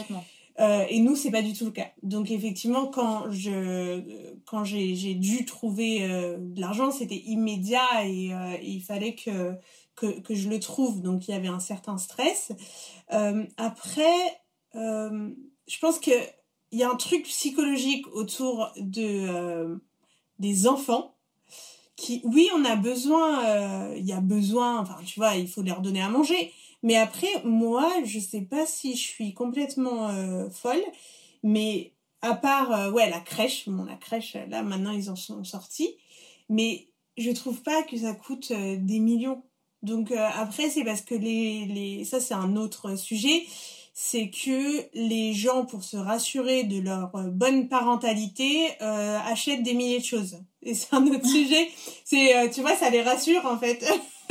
[0.60, 1.88] euh, et nous, c'est pas du tout le cas.
[2.04, 4.02] Donc effectivement, quand je
[4.46, 9.56] quand j'ai dû trouver euh, de l'argent, c'était immédiat et, et, il fallait que,
[9.96, 11.02] que que je le trouve.
[11.02, 12.52] Donc il y avait un certain stress.
[13.10, 14.42] après,
[14.76, 16.12] je pense que
[16.72, 19.80] il y a un truc psychologique autour de
[20.40, 21.16] des enfants
[21.98, 25.64] qui, oui, on a besoin, euh, il y a besoin, enfin, tu vois, il faut
[25.64, 26.54] leur donner à manger.
[26.84, 30.84] Mais après, moi, je sais pas si je suis complètement euh, folle,
[31.44, 35.44] mais à part, euh, ouais, la crèche, bon, la crèche, là, maintenant, ils en sont
[35.44, 35.96] sortis,
[36.50, 39.44] mais je trouve pas que ça coûte des millions.
[39.82, 43.44] Donc après, c'est parce que les, les, ça, c'est un autre sujet
[44.00, 49.74] c'est que les gens, pour se rassurer de leur euh, bonne parentalité, euh, achètent des
[49.74, 50.38] milliers de choses.
[50.62, 51.68] Et c'est un autre sujet.
[52.06, 53.84] C'est, euh, tu vois, ça les rassure en fait,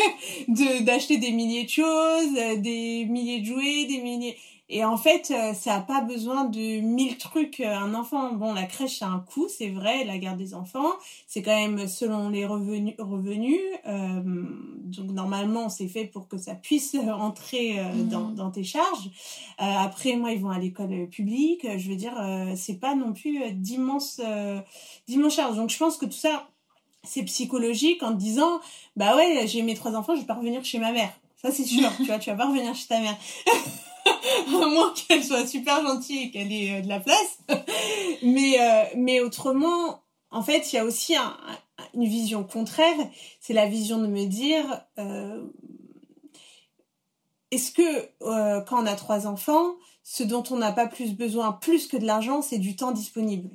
[0.48, 4.36] de d'acheter des milliers de choses, des milliers de jouets, des milliers.
[4.68, 7.60] Et en fait, euh, ça a pas besoin de mille trucs.
[7.60, 10.92] Euh, un enfant, bon, la crèche, c'est un coût, c'est vrai, la garde des enfants,
[11.28, 12.94] c'est quand même selon les revenus.
[12.98, 18.08] revenus euh, donc normalement, c'est fait pour que ça puisse entrer mhm.
[18.08, 19.10] dans, dans, tes charges.
[19.58, 21.66] après, moi, ils vont à l'école publique.
[21.76, 22.14] Je veux dire,
[22.56, 24.20] c'est pas non plus d'immenses
[25.08, 25.56] d'immenses charges.
[25.56, 26.48] Donc je pense que tout ça,
[27.02, 28.60] c'est psychologique en te disant,
[28.96, 31.12] bah ouais, j'ai mes trois enfants, je vais pas revenir chez ma mère.
[31.42, 31.90] Ça, c'est sûr.
[31.98, 33.16] tu vois, tu vas pas revenir chez ta mère.
[34.62, 37.38] à moins qu'elle soit super gentille et qu'elle ait euh, de la place.
[38.22, 41.14] mais, euh, mais autrement, en fait, il y a aussi
[41.94, 42.96] une vision contraire.
[43.40, 44.64] C'est la vision de me dire,
[44.98, 45.44] euh,
[47.50, 51.86] est-ce que quand on a trois enfants, ce dont on n'a pas plus besoin, plus
[51.86, 53.50] que de l'argent, c'est du temps disponible?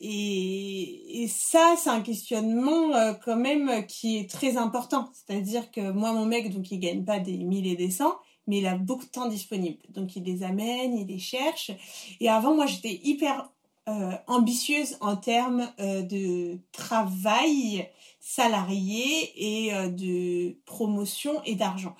[0.00, 5.10] et, et, ça, c'est un questionnement quand même qui est très important.
[5.12, 8.16] C'est-à-dire que moi, mon mec, donc il gagne pas des mille et des cents,
[8.48, 9.78] mais il a beaucoup de temps disponible.
[9.90, 11.70] Donc il les amène, il les cherche.
[12.18, 13.48] Et avant, moi, j'étais hyper
[13.88, 17.88] euh, ambitieuse en termes euh, de travail
[18.20, 21.96] salarié et euh, de promotion et d'argent.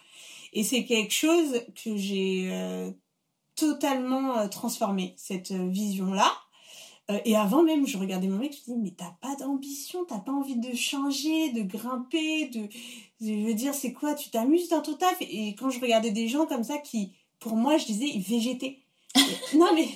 [0.53, 2.51] Et c'est quelque chose que j'ai
[3.55, 6.33] totalement transformé, cette vision-là.
[7.11, 10.05] Euh, et avant même, je regardais mon mec, je me dis, mais t'as pas d'ambition,
[10.05, 12.69] t'as pas envie de changer, de grimper, de...
[13.21, 15.17] Je veux dire, c'est quoi Tu t'amuses dans ton taf?
[15.21, 18.79] Et quand je regardais des gens comme ça qui, pour moi, je disais, ils végétaient.
[19.55, 19.89] non mais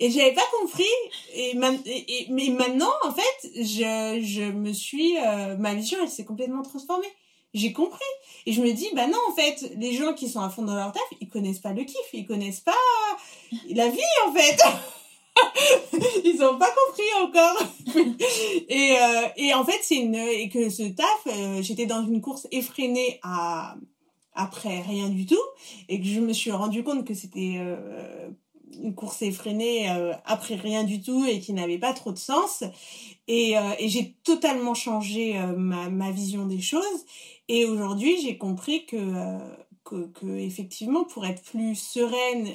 [0.00, 0.82] et j'avais pas compris.
[1.34, 1.54] Et,
[2.30, 7.12] mais maintenant en fait je, je me suis euh, ma vision elle s'est complètement transformée.
[7.54, 8.00] J'ai compris.
[8.46, 10.74] Et je me dis bah non en fait les gens qui sont à fond dans
[10.74, 12.72] leur taf ils connaissent pas le kiff ils connaissent pas
[13.68, 14.58] la vie en fait
[16.24, 17.62] ils ont pas compris encore.
[18.68, 22.20] et, euh, et en fait, c'est une et que ce taf, euh, j'étais dans une
[22.20, 23.76] course effrénée à
[24.34, 25.42] après rien du tout
[25.88, 28.28] et que je me suis rendu compte que c'était euh,
[28.80, 29.88] une course effrénée
[30.24, 32.62] après rien du tout et qui n'avait pas trop de sens.
[33.26, 37.04] Et, j'ai totalement changé ma, ma vision des choses.
[37.48, 38.96] Et aujourd'hui, j'ai compris que,
[39.82, 42.46] que, que, effectivement, pour être plus sereine,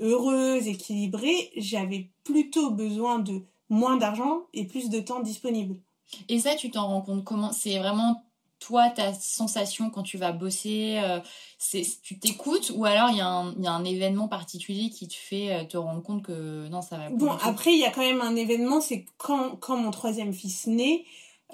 [0.00, 5.76] heureuse, équilibrée, j'avais plutôt besoin de moins d'argent et plus de temps disponible.
[6.28, 7.52] Et ça, tu t'en rends compte comment?
[7.52, 8.24] C'est vraiment
[8.60, 11.20] toi, ta sensation quand tu vas bosser euh,
[12.02, 15.64] Tu t'écoutes ou alors il y, y, a un événement particulier qui te fait euh,
[15.64, 18.36] te rendre compte que non, ça va Bon, après, il y a quand même un
[18.36, 21.04] événement, c'est quand, quand mon troisième fils naît,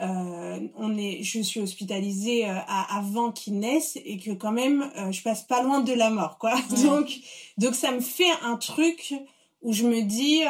[0.01, 5.13] euh, on est, je suis hospitalisée euh, avant qu'il naisse et que quand même euh,
[5.13, 6.55] je passe pas loin de la mort quoi.
[6.85, 7.11] donc
[7.59, 9.15] donc ça me fait un truc
[9.61, 10.43] où je me dis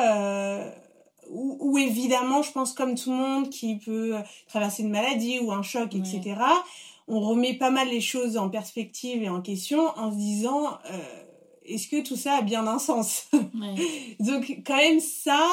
[1.30, 4.14] où, évidemment je pense comme tout le monde qui peut
[4.46, 6.36] traverser une maladie ou un choc etc.
[7.08, 10.78] On remet pas mal les choses en perspective et en question en se disant
[11.64, 13.28] est-ce que tout ça a bien un sens?
[14.20, 15.44] Donc quand même ça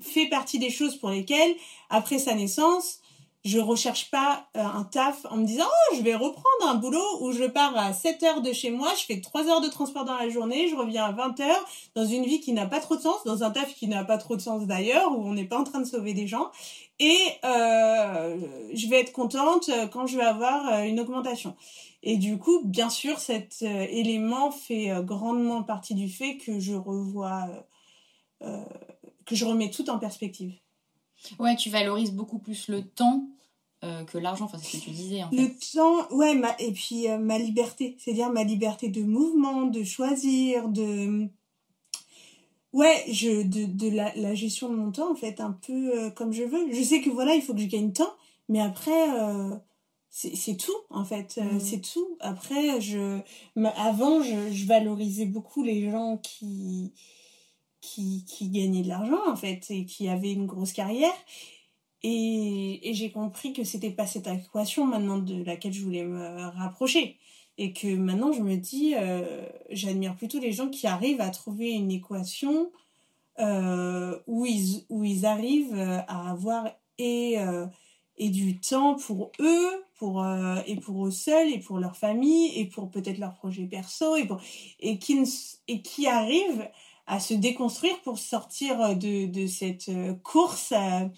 [0.00, 1.54] fait partie des choses pour lesquelles
[1.88, 3.00] après sa naissance
[3.44, 7.04] je recherche pas euh, un taf en me disant oh je vais reprendre un boulot
[7.20, 10.04] où je pars à 7 heures de chez moi, je fais 3 heures de transport
[10.04, 12.96] dans la journée, je reviens à 20 heures dans une vie qui n'a pas trop
[12.96, 15.46] de sens, dans un taf qui n'a pas trop de sens d'ailleurs où on n'est
[15.46, 16.50] pas en train de sauver des gens
[17.00, 18.38] et euh,
[18.74, 21.56] je vais être contente quand je vais avoir euh, une augmentation.
[22.02, 26.74] Et du coup, bien sûr, cet euh, élément fait grandement partie du fait que je
[26.74, 27.48] revois
[29.26, 30.54] que je remets tout en perspective.
[31.38, 33.28] Ouais, tu valorises beaucoup plus le temps
[33.84, 35.36] euh, que l'argent, enfin c'est ce que tu disais en fait.
[35.36, 39.84] Le temps, ouais, ma, et puis euh, ma liberté, c'est-à-dire ma liberté de mouvement, de
[39.84, 41.28] choisir, de...
[42.72, 46.10] Ouais, je, de, de la, la gestion de mon temps en fait, un peu euh,
[46.10, 46.72] comme je veux.
[46.72, 48.14] Je sais que voilà, il faut que je gagne temps,
[48.48, 49.06] mais après,
[50.08, 51.60] c'est tout en fait, mmh.
[51.60, 52.16] c'est tout.
[52.20, 53.20] Après, je,
[53.76, 56.92] avant, je, je valorisais beaucoup les gens qui
[57.80, 61.14] qui, gagnait de l'argent en fait et qui avait une grosse carrière.
[62.02, 67.16] Et, j'ai compris que c'était pas cette équation maintenant de laquelle je voulais me rapprocher.
[67.58, 71.70] Et que maintenant je me dis, euh, j'admire plutôt les gens qui arrivent à trouver
[71.70, 72.70] une équation
[73.38, 75.78] euh, où, ils, où ils arrivent
[76.08, 77.66] à avoir et, euh,
[78.20, 82.52] et du temps pour eux, pour, euh, et pour eux seuls, et pour leur famille,
[82.58, 84.40] et pour peut-être leur projet perso, et, pour,
[84.80, 85.22] et, qui,
[85.68, 86.68] et qui arrivent
[87.10, 91.08] à se déconstruire pour sortir euh, de, de cette euh, course euh,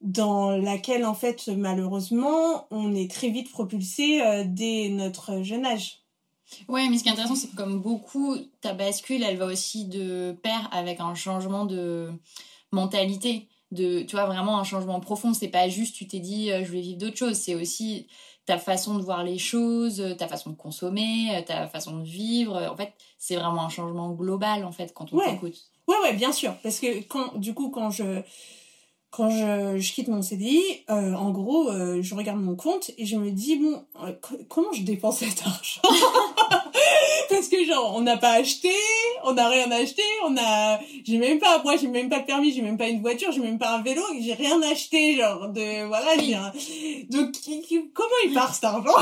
[0.00, 6.00] dans laquelle en fait malheureusement on est très vite propulsé dès notre jeune âge.
[6.68, 9.84] Ouais, mais ce qui est intéressant, c'est que comme beaucoup, ta bascule, elle va aussi
[9.84, 12.10] de pair avec un changement de
[12.72, 13.48] mentalité.
[13.70, 15.34] De, tu vois, vraiment un changement profond.
[15.34, 17.36] C'est pas juste, tu t'es dit, je vais vivre d'autres choses.
[17.36, 18.08] C'est aussi
[18.44, 22.60] ta façon de voir les choses, ta façon de consommer, ta façon de vivre.
[22.70, 25.70] En fait, c'est vraiment un changement global, en fait, quand on t'écoute.
[25.88, 26.54] Ouais, ouais, bien sûr.
[26.62, 28.22] Parce que quand, du coup, quand je,
[29.12, 33.04] quand je, je quitte mon CDI, euh, en gros, euh, je regarde mon compte et
[33.04, 34.12] je me dis, bon, euh,
[34.48, 35.82] comment je dépense cet argent?
[37.42, 38.70] Parce que genre, on n'a pas acheté,
[39.24, 42.52] on n'a rien acheté, on a, j'ai même pas, moi j'ai même pas de permis,
[42.52, 45.84] j'ai même pas une voiture, j'ai même pas un vélo, j'ai rien acheté, genre de,
[45.88, 47.34] voilà, j'ai donc
[47.92, 48.94] comment il part cet argent?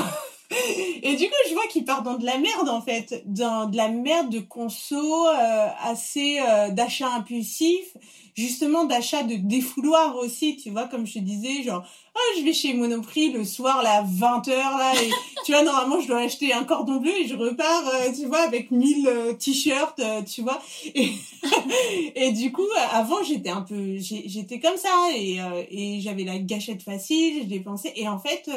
[1.03, 3.77] et du coup, je vois qu'il part dans de la merde en fait, dans de
[3.77, 7.97] la merde de conso, euh, assez euh, d'achat impulsif,
[8.35, 11.85] justement d'achat de défouloir aussi, tu vois, comme je te disais, genre,
[12.17, 15.11] oh, je vais chez Monoprix le soir là, 20h là, et
[15.45, 18.41] tu vois, normalement, je dois acheter un cordon bleu et je repars, euh, tu vois,
[18.41, 20.61] avec 1000 t-shirts, tu vois.
[20.97, 21.13] Et,
[22.17, 25.39] et du coup, avant, j'étais un peu, j'étais comme ça, et,
[25.71, 28.51] et j'avais la gâchette facile, je dépensais, et en fait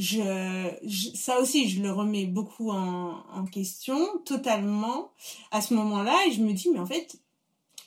[0.00, 0.72] je,
[1.14, 5.10] ça aussi, je le remets beaucoup en, question, totalement,
[5.50, 7.16] à ce moment-là, et je me dis, mais en fait,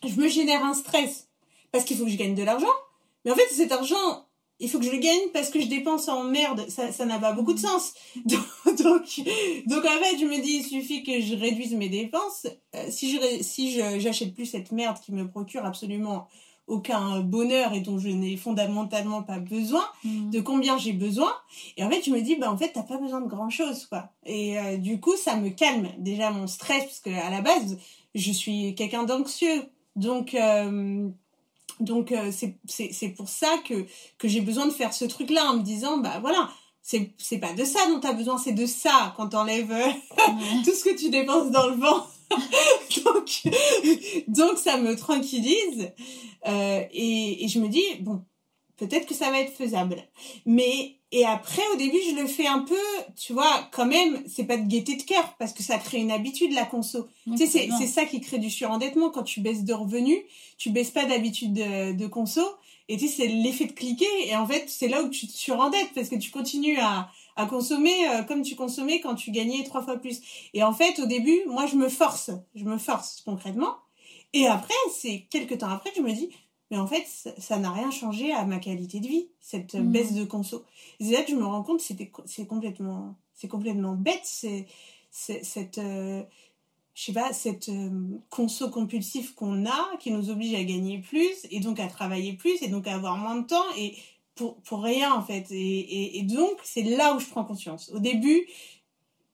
[0.05, 1.29] je me génère un stress,
[1.71, 2.67] parce qu'il faut que je gagne de l'argent,
[3.25, 4.27] mais en fait, cet argent,
[4.59, 7.33] il faut que je le gagne parce que je dépense en merde, ça, n'a pas
[7.33, 7.93] beaucoup de sens.
[8.25, 9.21] Donc,
[9.67, 12.47] donc, en fait, je me dis, il suffit que je réduise mes dépenses.
[12.75, 16.27] Euh, si je, si j'achète plus cette merde qui me procure absolument
[16.67, 20.29] aucun bonheur et dont je n'ai fondamentalement pas besoin, mm.
[20.29, 21.33] de combien j'ai besoin.
[21.77, 23.85] Et en fait, je me dis, bah, en fait, t'as pas besoin de grand chose,
[23.87, 24.09] quoi.
[24.25, 27.77] Et euh, du coup, ça me calme déjà mon stress, parce que à la base,
[28.15, 29.63] je suis quelqu'un d'anxieux.
[29.95, 31.09] Donc, euh,
[31.79, 33.85] donc euh, c'est pour ça que,
[34.17, 36.49] que j'ai besoin de faire ce truc-là en me disant, bah voilà,
[36.81, 39.73] c'est c'est pas de ça dont tu as besoin, c'est de ça quand t'enlèves
[40.65, 42.07] tout ce que tu dépenses dans le vent.
[43.05, 43.43] donc,
[44.27, 45.91] donc ça me tranquillise
[46.47, 48.23] euh, et, et je me dis bon
[48.77, 50.03] peut-être que ça va être faisable.
[50.45, 52.75] Mais et après au début je le fais un peu
[53.15, 56.11] tu vois quand même c'est pas de gaieté de cœur parce que ça crée une
[56.11, 57.07] habitude la conso.
[57.25, 59.09] Tu sais c'est c'est ça qui crée du surendettement.
[59.09, 60.19] Quand tu baisses de revenus
[60.57, 62.41] tu baisses pas d'habitude de, de conso.
[62.89, 65.33] Et tu sais c'est l'effet de cliquer et en fait c'est là où tu te
[65.33, 69.63] surendettes parce que tu continues à à consommer euh, comme tu consommais quand tu gagnais
[69.63, 70.21] trois fois plus.
[70.53, 73.75] Et en fait, au début, moi, je me force, je me force concrètement.
[74.33, 76.29] Et après, c'est quelques temps après, je me dis,
[76.71, 77.05] mais en fait,
[77.37, 79.91] ça n'a rien changé à ma qualité de vie, cette mmh.
[79.91, 80.63] baisse de conso.
[80.99, 84.65] Et là que je me rends compte, c'est complètement, c'est complètement bête, c'est,
[85.11, 86.23] cette, euh,
[86.95, 91.45] je sais pas, cette euh, conso compulsif qu'on a, qui nous oblige à gagner plus,
[91.51, 93.95] et donc à travailler plus, et donc à avoir moins de temps, et
[94.35, 95.47] pour, pour rien en fait.
[95.51, 97.91] Et, et, donc c'est là où je prends conscience.
[97.93, 98.47] Au début,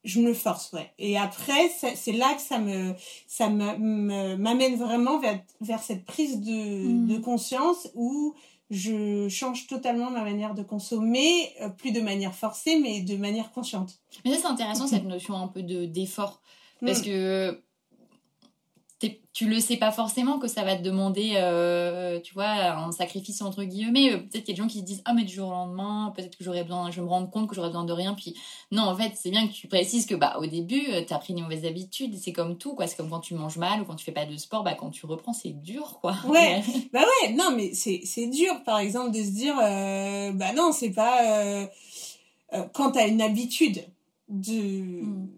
[0.04, 0.92] je me force, ouais.
[0.98, 2.94] Et après, c'est là que ça me
[3.28, 7.08] ça m'amène vraiment vers, vers cette prise de, mm.
[7.08, 8.34] de conscience où
[8.70, 13.52] je change totalement ma manière de consommer, euh, plus de manière forcée, mais de manière
[13.52, 14.00] consciente.
[14.24, 16.42] Mais ça, c'est intéressant, cette notion un peu d'effort.
[16.86, 17.06] Parce mm.
[17.06, 17.64] que
[19.40, 23.42] tu le sais pas forcément que ça va te demander, euh, tu vois, un sacrifice
[23.42, 24.12] entre guillemets.
[24.12, 25.52] Euh, peut-être qu'il y a des gens qui se disent, ah mais du jour au
[25.52, 28.16] lendemain, peut-être que j'aurais besoin, je vais me rendre compte que j'aurais besoin de rien.
[28.16, 28.36] Puis
[28.72, 31.20] non, en fait, c'est bien que tu précises que bah au début, euh, tu as
[31.20, 32.18] pris une mauvaise habitude.
[32.18, 32.88] C'est comme tout, quoi.
[32.88, 34.90] C'est comme quand tu manges mal ou quand tu fais pas de sport, bah quand
[34.90, 36.16] tu reprends, c'est dur, quoi.
[36.28, 36.62] Ouais.
[36.94, 37.32] bah ouais.
[37.32, 41.70] Non, mais c'est dur, par exemple, de se dire, bah non, c'est pas
[42.74, 43.86] quand t'as une habitude
[44.28, 45.30] de hmm.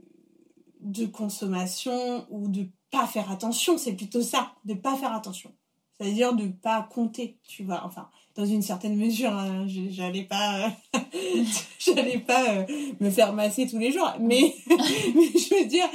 [0.79, 5.51] de consommation ou de pas faire attention, c'est plutôt ça, de pas faire attention.
[5.97, 7.83] C'est-à-dire de pas compter, tu vois.
[7.85, 10.71] Enfin, dans une certaine mesure, hein, j'allais pas,
[11.79, 12.65] j'allais pas euh,
[12.99, 15.87] me faire masser tous les jours, mais, je veux dire,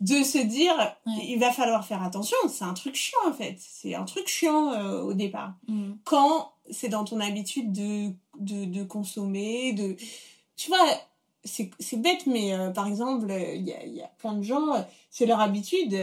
[0.00, 0.74] de se dire,
[1.26, 2.36] il va falloir faire attention.
[2.48, 3.56] C'est un truc chiant en fait.
[3.58, 5.54] C'est un truc chiant euh, au départ.
[5.68, 5.92] Mm.
[6.04, 9.96] Quand c'est dans ton habitude de, de, de consommer, de,
[10.56, 10.84] tu vois,
[11.44, 15.26] c'est bête, mais euh, par exemple, il y a, y a, plein de gens, c'est
[15.26, 15.96] leur habitude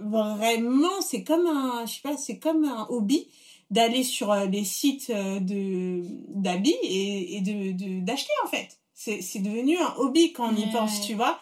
[0.00, 3.28] vraiment, c'est comme un, je sais pas, c'est comme un hobby
[3.70, 8.78] d'aller sur euh, les sites euh, de d'habits et, et de d'acheter en fait.
[8.94, 11.40] C'est c'est devenu un hobby quand on y pense, tu vois.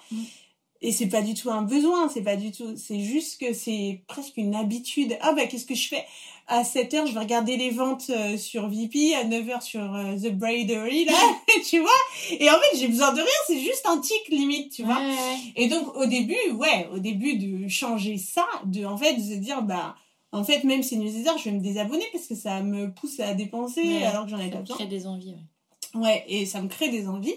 [0.87, 4.05] Et c'est pas du tout un besoin, c'est pas du tout, c'est juste que c'est
[4.07, 5.18] presque une habitude.
[5.20, 6.05] Ah bah qu'est-ce que je fais?
[6.47, 11.07] À 7h, je vais regarder les ventes euh, sur VP, à 9h sur The Bradery
[11.07, 11.12] là,
[11.68, 11.91] tu vois?
[12.39, 15.01] Et en fait, j'ai besoin de rien, c'est juste un tic limite, tu vois?
[15.57, 19.34] Et donc au début, ouais, au début de changer ça, de en fait de se
[19.41, 19.97] dire bah
[20.30, 23.34] en fait même ces newsletters, je vais me désabonner parce que ça me pousse à
[23.34, 24.76] dépenser alors que j'en ai pas besoin.
[24.76, 26.01] Ça crée des envies, ouais.
[26.01, 27.34] Ouais, et ça me crée des envies.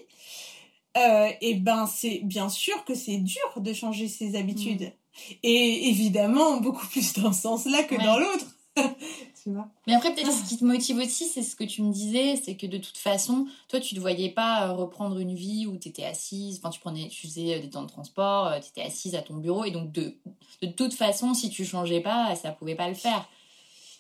[0.97, 4.81] Euh, et ben c'est bien sûr que c'est dur de changer ses habitudes.
[4.81, 5.33] Mm.
[5.43, 8.45] Et évidemment, beaucoup plus dans ce sens-là que dans l'autre.
[9.43, 11.91] tu vois Mais après, peut-être ce qui te motive aussi, c'est ce que tu me
[11.91, 15.35] disais, c'est que de toute façon, toi, tu ne te voyais pas euh, reprendre une
[15.35, 18.51] vie où tu étais assise, enfin, tu, prenais, tu faisais euh, des temps de transport,
[18.61, 20.15] tu étais assise à ton bureau, et donc de,
[20.61, 23.29] de toute façon, si tu changeais pas, ça pouvait pas le faire.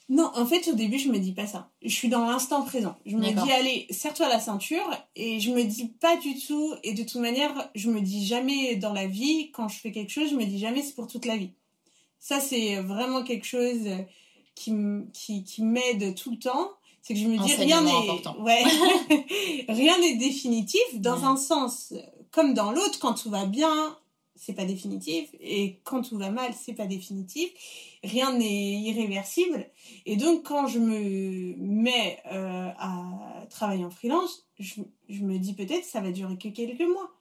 [0.09, 1.69] Non, en fait, au début, je me dis pas ça.
[1.83, 2.95] Je suis dans l'instant présent.
[3.05, 4.89] Je me dis, allez, serre-toi la ceinture.
[5.15, 6.73] Et je me dis pas du tout.
[6.83, 10.09] Et de toute manière, je me dis jamais dans la vie, quand je fais quelque
[10.09, 11.51] chose, je me dis jamais c'est pour toute la vie.
[12.17, 13.87] Ça, c'est vraiment quelque chose
[14.55, 14.73] qui,
[15.13, 16.71] qui, qui m'aide tout le temps.
[17.03, 17.91] C'est que je me dis, rien n'est,
[18.39, 18.63] ouais,
[19.69, 21.93] rien n'est définitif dans un sens
[22.31, 22.97] comme dans l'autre.
[22.99, 23.95] Quand tout va bien,
[24.39, 25.29] c'est pas définitif.
[25.41, 27.49] Et quand tout va mal, c'est pas définitif.
[28.03, 29.67] Rien n'est irréversible.
[30.05, 34.81] Et donc, quand je me mets euh, à travailler en freelance, je,
[35.21, 37.11] me dis peut-être ça va durer que quelques mois.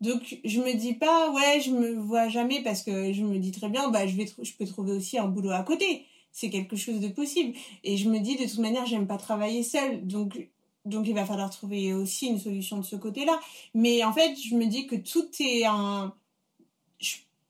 [0.00, 3.52] Donc, je me dis pas, ouais, je me vois jamais parce que je me dis
[3.52, 6.04] très bien, bah, je, vais je peux trouver aussi un boulot à côté.
[6.32, 7.56] C'est quelque chose de possible.
[7.84, 10.04] Et je me dis, de toute manière, j'aime pas travailler seule.
[10.04, 10.48] Donc,
[10.84, 13.38] donc, il va falloir trouver aussi une solution de ce côté-là.
[13.74, 16.14] Mais en fait, je me dis que tout est un,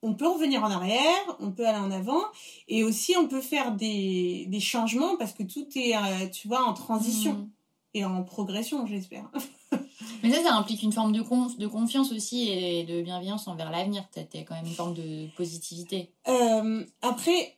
[0.02, 2.22] on peut revenir en arrière, on peut aller en avant,
[2.68, 6.72] et aussi on peut faire des, changements parce que tout est, euh, tu vois, en
[6.72, 7.48] transition mm.
[7.94, 9.30] et en progression, j'espère.
[10.22, 11.20] Mais ça, ça implique une forme de,
[11.58, 14.04] de confiance aussi et de bienveillance envers l'avenir.
[14.12, 16.10] Tu as quand même une forme de positivité.
[16.28, 17.54] Euh, après,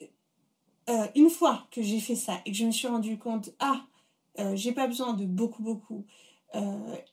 [0.89, 3.83] euh, une fois que j'ai fait ça et que je me suis rendu compte, ah,
[4.55, 6.05] j'ai pas besoin de beaucoup, beaucoup,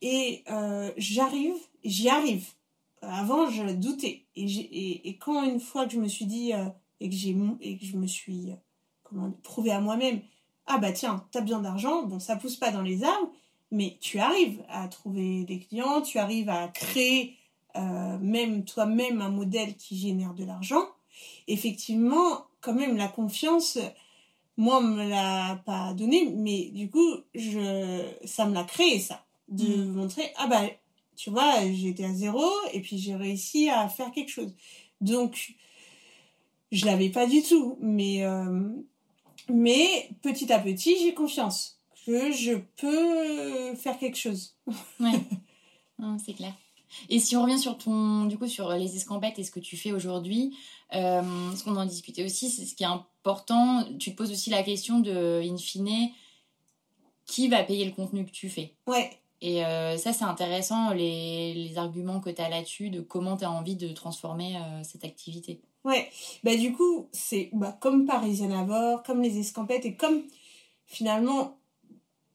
[0.01, 0.43] et
[0.97, 2.45] j'arrive, j'y arrive
[3.01, 4.25] avant, je doutais.
[4.35, 6.65] Et, et, quand une fois que je me suis dit euh,
[6.99, 8.55] et, que j'ai, et que je me suis euh,
[9.03, 10.21] comment, prouvé à moi-même,
[10.67, 13.31] ah bah tiens, t'as besoin d'argent, bon, ça pousse pas dans les arbres,
[13.71, 17.35] mais tu arrives à trouver des clients, tu arrives à créer
[17.75, 20.85] euh, même toi-même un modèle qui génère de l'argent.
[21.47, 23.77] Effectivement, quand même, la confiance,
[24.57, 29.23] moi, on me l'a pas donné, mais du coup, je, ça me l'a créé, ça.
[29.47, 29.93] De mmh.
[29.93, 30.61] montrer, ah bah,
[31.19, 34.55] tu vois, j'étais à zéro et puis j'ai réussi à faire quelque chose.
[35.01, 35.55] Donc,
[36.71, 38.69] je l'avais pas du tout, mais, euh,
[39.49, 44.55] mais petit à petit, j'ai confiance que je peux faire quelque chose.
[45.01, 45.19] ouais,
[46.25, 46.53] c'est clair.
[47.09, 49.75] Et si on revient sur ton, du coup, sur les escampettes et ce que tu
[49.75, 50.55] fais aujourd'hui,
[50.95, 51.21] euh,
[51.53, 53.83] ce qu'on en discutait aussi, c'est ce qui est important.
[53.99, 56.11] Tu te poses aussi la question de, in fine,
[57.25, 58.73] qui va payer le contenu que tu fais.
[58.87, 59.19] Ouais.
[59.41, 63.45] Et euh, ça, c'est intéressant, les, les, arguments que tu as là-dessus, de comment tu
[63.45, 65.61] as envie de transformer euh, cette activité.
[65.85, 66.09] Ouais,
[66.43, 70.23] bah du coup, c'est bah, comme Parisienne Avor, comme les escampettes, et comme
[70.85, 71.57] finalement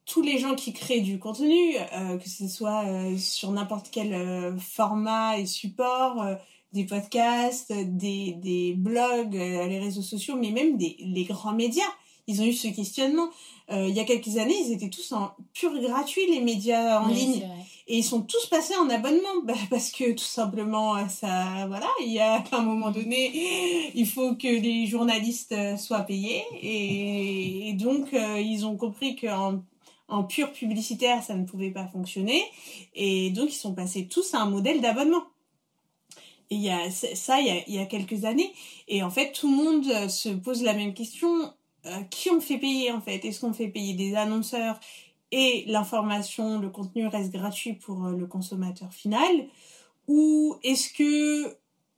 [0.06, 2.84] tous les gens qui créent du contenu, euh, que ce soit
[3.18, 6.24] sur n'importe quel format et support,
[6.72, 11.82] des podcasts, des, des blogs, les réseaux sociaux, mais même des, les grands médias,
[12.26, 13.28] ils ont eu ce questionnement.
[13.70, 17.08] Euh, il y a quelques années, ils étaient tous en pur gratuit, les médias en
[17.08, 17.48] ligne.
[17.86, 19.42] Et ils sont tous passés en abonnement.
[19.44, 24.06] Bah, parce que tout simplement, euh, ça, voilà, il y a un moment donné, il
[24.06, 26.42] faut que les journalistes euh, soient payés.
[26.62, 29.62] Et, donc, ils ont compris qu'en
[30.08, 32.42] en pur publicitaire, ça ne pouvait pas fonctionner.
[32.94, 35.24] Et donc, ils sont passés tous à un modèle d'abonnement.
[36.50, 38.52] Et il y a ça, il y a, il y a quelques années.
[38.86, 41.52] Et en fait, tout le monde se pose la même question
[41.86, 43.24] euh, qui on fait payer en fait?
[43.24, 44.80] Est-ce qu'on fait payer des annonceurs
[45.30, 49.46] et l'information, le contenu reste gratuit pour euh, le consommateur final?
[50.06, 51.56] Ou est-ce que,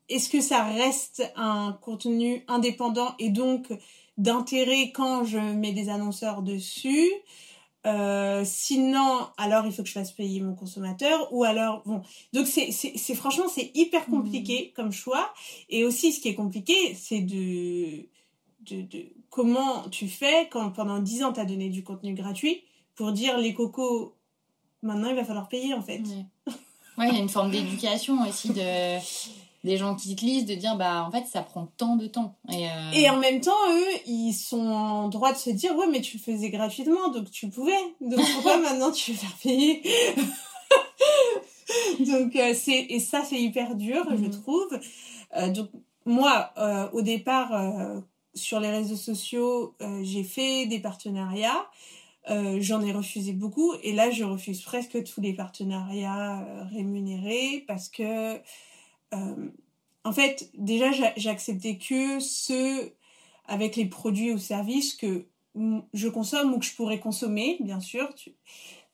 [0.08, 3.72] est que ça reste un contenu indépendant et donc
[4.16, 7.10] d'intérêt quand je mets des annonceurs dessus?
[7.86, 12.02] Euh, sinon, alors il faut que je fasse payer mon consommateur ou alors bon.
[12.32, 14.74] Donc c'est c'est franchement c'est hyper compliqué mmh.
[14.74, 15.32] comme choix
[15.68, 18.08] et aussi ce qui est compliqué c'est de
[18.60, 19.06] de,
[19.36, 22.62] comment tu fais quand pendant 10 ans tu as donné du contenu gratuit
[22.94, 24.14] pour dire les cocos,
[24.82, 26.00] maintenant il va falloir payer en fait.
[26.96, 28.98] Ouais, il y a une forme d'éducation aussi de
[29.62, 32.36] des gens qui te lisent de dire bah en fait ça prend tant de temps
[32.50, 35.88] et, euh, et en même temps eux ils sont en droit de se dire ouais
[35.88, 39.82] mais tu le faisais gratuitement donc tu pouvais donc pourquoi maintenant tu veux faire payer
[42.10, 44.30] donc euh, c'est et ça c'est hyper dur je mhm.
[44.30, 44.80] trouve
[45.36, 45.68] euh, donc
[46.04, 46.52] moi
[46.92, 47.50] au départ
[48.36, 51.68] sur les réseaux sociaux, euh, j'ai fait des partenariats.
[52.28, 57.64] Euh, j'en ai refusé beaucoup et là je refuse presque tous les partenariats euh, rémunérés
[57.68, 58.40] parce que
[60.04, 62.92] en fait déjà j'acceptais que ceux
[63.46, 65.26] avec les produits ou services que
[65.94, 68.12] je consomme ou que je pourrais consommer bien sûr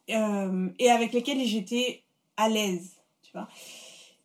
[0.09, 2.05] et avec lesquels j'étais
[2.37, 3.01] à l'aise.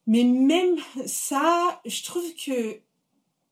[0.05, 2.81] Mais même ça, je trouve que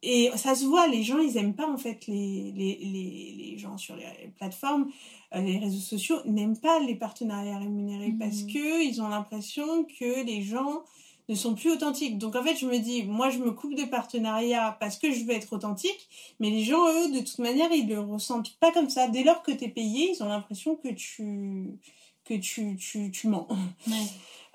[0.08, 3.58] et ça se voit, les gens, ils aiment pas en fait les, les, les, les
[3.58, 4.06] gens sur les
[4.38, 4.90] plateformes,
[5.34, 8.20] euh, les réseaux sociaux n'aiment pas les partenariats rémunérés Mhm.
[8.20, 10.84] parce que ils ont l'impression que les gens
[11.28, 12.20] ne sont plus authentiques.
[12.20, 15.24] Donc en fait, je me dis, moi, je me coupe de partenariats parce que je
[15.26, 16.08] veux être authentique,
[16.40, 19.08] mais les gens, eux, de toute manière, ils le ressentent pas comme ça.
[19.08, 21.80] Dès lors que tu es payé, ils ont l'impression que tu
[22.26, 23.48] que tu, tu, tu mens.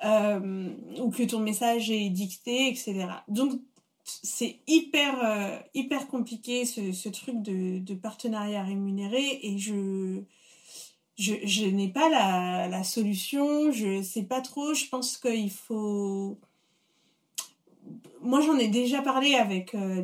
[0.02, 0.70] Euh,
[1.02, 3.06] ou que ton message est dicté, etc.
[3.28, 3.60] Donc
[4.22, 10.22] c'est hyper euh, hyper compliqué ce, ce truc de, de partenariat rémunéré et je
[11.16, 16.38] je, n'ai pas la, la solution, je sais pas trop, je pense qu'il faut
[18.22, 20.02] moi j'en ai déjà parlé avec euh,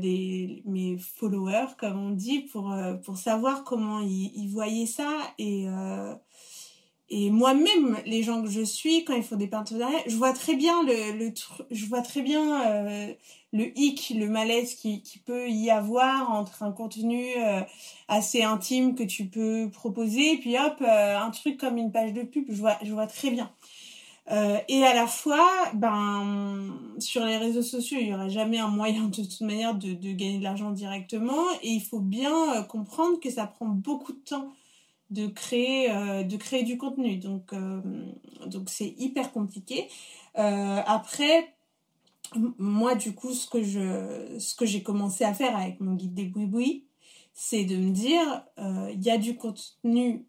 [0.64, 5.66] mes followers comme on dit pour, euh, pour savoir comment ils, ils voyaient ça et
[7.08, 10.56] et moi-même, les gens que je suis, quand ils font des partenariats, je vois très
[10.56, 11.32] bien le, le
[11.70, 13.14] je vois très bien euh,
[13.52, 17.60] le hic, le malaise qui, qui peut y avoir entre un contenu euh,
[18.08, 22.12] assez intime que tu peux proposer, et puis hop, euh, un truc comme une page
[22.12, 23.52] de pub, je vois, je vois très bien.
[24.68, 29.04] Et à la fois, ben, sur les réseaux sociaux, il y aura jamais un moyen
[29.04, 33.30] de toute manière de, de gagner de l'argent directement, et il faut bien comprendre que
[33.30, 34.52] ça prend beaucoup de temps
[35.10, 37.16] de créer euh, de créer du contenu.
[37.18, 37.80] Donc euh,
[38.66, 39.88] c'est hyper compliqué.
[40.38, 41.52] Euh, après
[42.58, 46.84] moi du coup ce que j'ai commencé à faire avec mon guide des boui
[47.34, 50.26] c'est de me dire il y a du contenu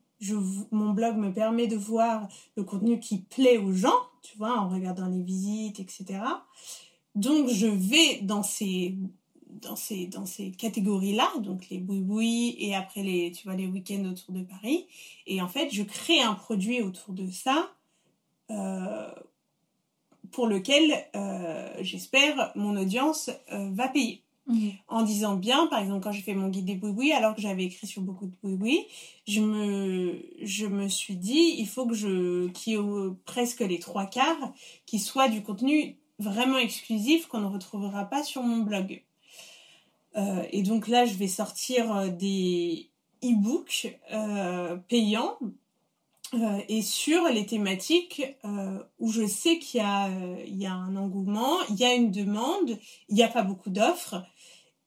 [0.72, 4.70] mon blog me permet de voir le contenu qui plaît aux gens tu vois en
[4.70, 6.20] regardant les visites etc
[7.16, 8.96] donc je vais dans ces
[9.62, 14.06] dans ces, dans ces catégories-là, donc les boui et après les, tu vois, les week-ends
[14.06, 14.86] autour de Paris.
[15.26, 17.72] Et en fait, je crée un produit autour de ça
[18.52, 19.12] euh,
[20.32, 24.24] pour lequel, euh, j'espère, mon audience euh, va payer.
[24.88, 27.66] En disant bien, par exemple, quand j'ai fait mon guide des boui alors que j'avais
[27.66, 28.86] écrit sur beaucoup de boui
[29.28, 33.80] je me, je me suis dit, il faut que je, qu'il y ait presque les
[33.80, 34.54] trois quarts
[34.86, 39.04] qui soient du contenu vraiment exclusif qu'on ne retrouvera pas sur mon blog.
[40.16, 42.90] Euh, et donc là, je vais sortir euh, des
[43.24, 45.38] e-books euh, payants
[46.34, 50.66] euh, et sur les thématiques euh, où je sais qu'il y, a, euh, il y
[50.66, 52.78] a un engouement, il y a une demande,
[53.10, 54.24] il n'y a pas beaucoup d'offres.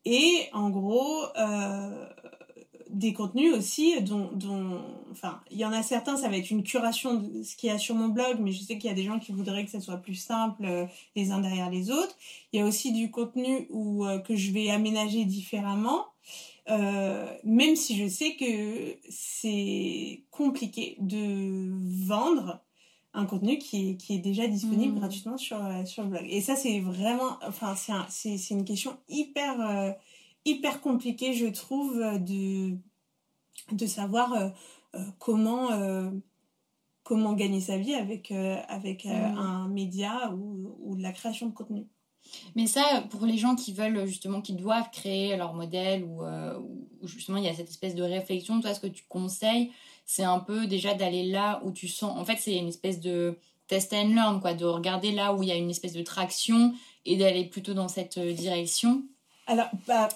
[0.04, 1.26] Et en gros,
[2.92, 4.80] des contenus aussi dont, dont,
[5.12, 7.72] enfin, il y en a certains, ça va être une curation de ce qu'il y
[7.72, 9.70] a sur mon blog, mais je sais qu'il y a des gens qui voudraient que
[9.70, 10.86] ça soit plus simple euh,
[11.16, 12.16] les uns derrière les autres.
[12.52, 16.06] Il y a aussi du contenu où, euh, que je vais aménager différemment,
[16.68, 21.70] euh, même si je sais que c'est compliqué de
[22.06, 22.60] vendre
[23.12, 24.98] un contenu qui est, qui est déjà disponible Mhm.
[25.00, 26.26] gratuitement sur, sur le blog.
[26.30, 29.60] Et ça, c'est vraiment, enfin, c'est un- c'est c'est une question hyper,
[30.44, 32.76] hyper compliquée, je trouve, euh, de,
[33.72, 34.48] de savoir euh,
[34.96, 36.10] euh, comment, euh,
[37.02, 39.38] comment gagner sa vie avec, euh, avec Mhm.
[39.38, 41.86] un média ou, ou de la création de contenu.
[42.54, 47.06] Mais ça, pour les gens qui veulent justement, qui doivent créer leur modèle ou, ou
[47.06, 49.72] justement il y a cette espèce de réflexion, toi ce que tu conseilles,
[50.04, 52.16] c'est un peu déjà d'aller là où tu sens.
[52.18, 53.38] En fait, c'est une espèce de
[53.68, 56.74] test and learn, quoi, de regarder là où il y a une espèce de traction
[57.06, 59.02] et d'aller plutôt dans cette direction.
[59.46, 60.08] Alors, bah,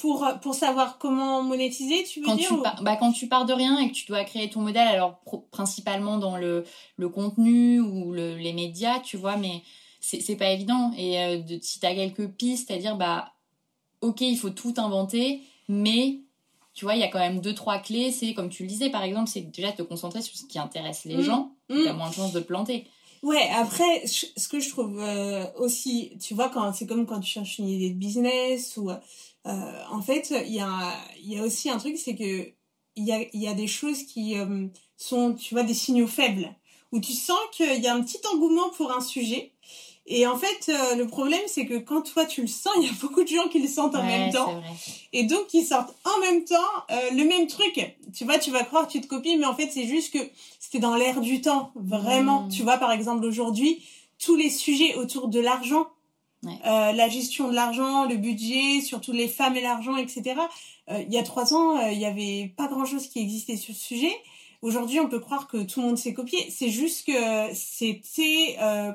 [0.00, 3.28] pour, pour savoir comment monétiser, tu veux Quand dire tu, ou- pars, bah, quand tu
[3.28, 6.64] pars de rien et que tu dois créer ton modèle, alors pro- principalement dans le,
[6.96, 9.62] le contenu ou le- les médias, tu vois, mais
[10.00, 10.92] c'est c'est pas évident.
[10.96, 13.32] Et euh, de, si tu as quelques pistes, c'est-à-dire, bah,
[14.00, 16.20] ok, il faut tout inventer, mais
[16.72, 18.10] tu vois, il y a quand même deux, trois clés.
[18.12, 21.04] C'est, comme tu le disais, par exemple, c'est déjà te concentrer sur ce qui intéresse
[21.04, 21.22] les Mm.
[21.22, 21.52] gens.
[21.68, 21.82] Mm.
[21.82, 22.86] Tu as moins de chances de te planter.
[23.22, 27.30] Ouais, après, ce que je trouve euh, aussi, tu vois, quand c'est comme quand tu
[27.30, 28.90] cherches une idée de business ou,
[29.46, 32.52] euh, en fait, il y a, y a aussi un truc, c'est que
[32.96, 34.66] il y a, y a des choses qui euh,
[34.96, 36.54] sont, tu vois, des signaux faibles,
[36.92, 39.52] où tu sens qu'il y a un petit engouement pour un sujet.
[40.06, 42.88] Et en fait, euh, le problème, c'est que quand toi tu le sens, il y
[42.88, 44.54] a beaucoup de gens qui le sentent en Ouais, même temps.
[44.60, 44.68] vrai.
[45.12, 46.56] Et donc, ils sortent en même temps
[46.90, 47.80] euh, le même truc.
[48.12, 50.18] Tu vois, tu vas croire que tu te copies, mais en fait, c'est juste que
[50.58, 52.42] c'était dans l'air du temps, vraiment.
[52.42, 52.48] Mm.
[52.50, 53.82] Tu vois, par exemple, aujourd'hui,
[54.18, 55.86] tous les sujets autour de l'argent,
[56.42, 56.58] Ouais.
[56.66, 60.36] euh, la gestion de l'argent, le budget, surtout les femmes et l'argent, etc.
[60.90, 63.74] Euh, il y a trois ans, euh, il y avait pas grand-chose qui existait sur
[63.74, 64.12] ce sujet.
[64.62, 66.50] Aujourd'hui, on peut croire que tout le monde s'est copié.
[66.50, 67.12] C'est juste que
[67.54, 68.92] c'était euh,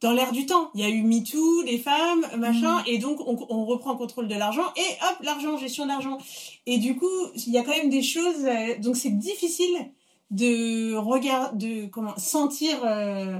[0.00, 0.70] dans l'air du temps.
[0.74, 4.28] Il y a eu MeToo, les femmes, machin, et donc on, on reprend le contrôle
[4.28, 6.18] de l'argent, et hop, l'argent, gestion d'argent.
[6.66, 7.10] Et du coup,
[7.46, 9.90] il y a quand même des choses, euh, donc c'est difficile
[10.30, 13.38] de regarder, de comment sentir, euh,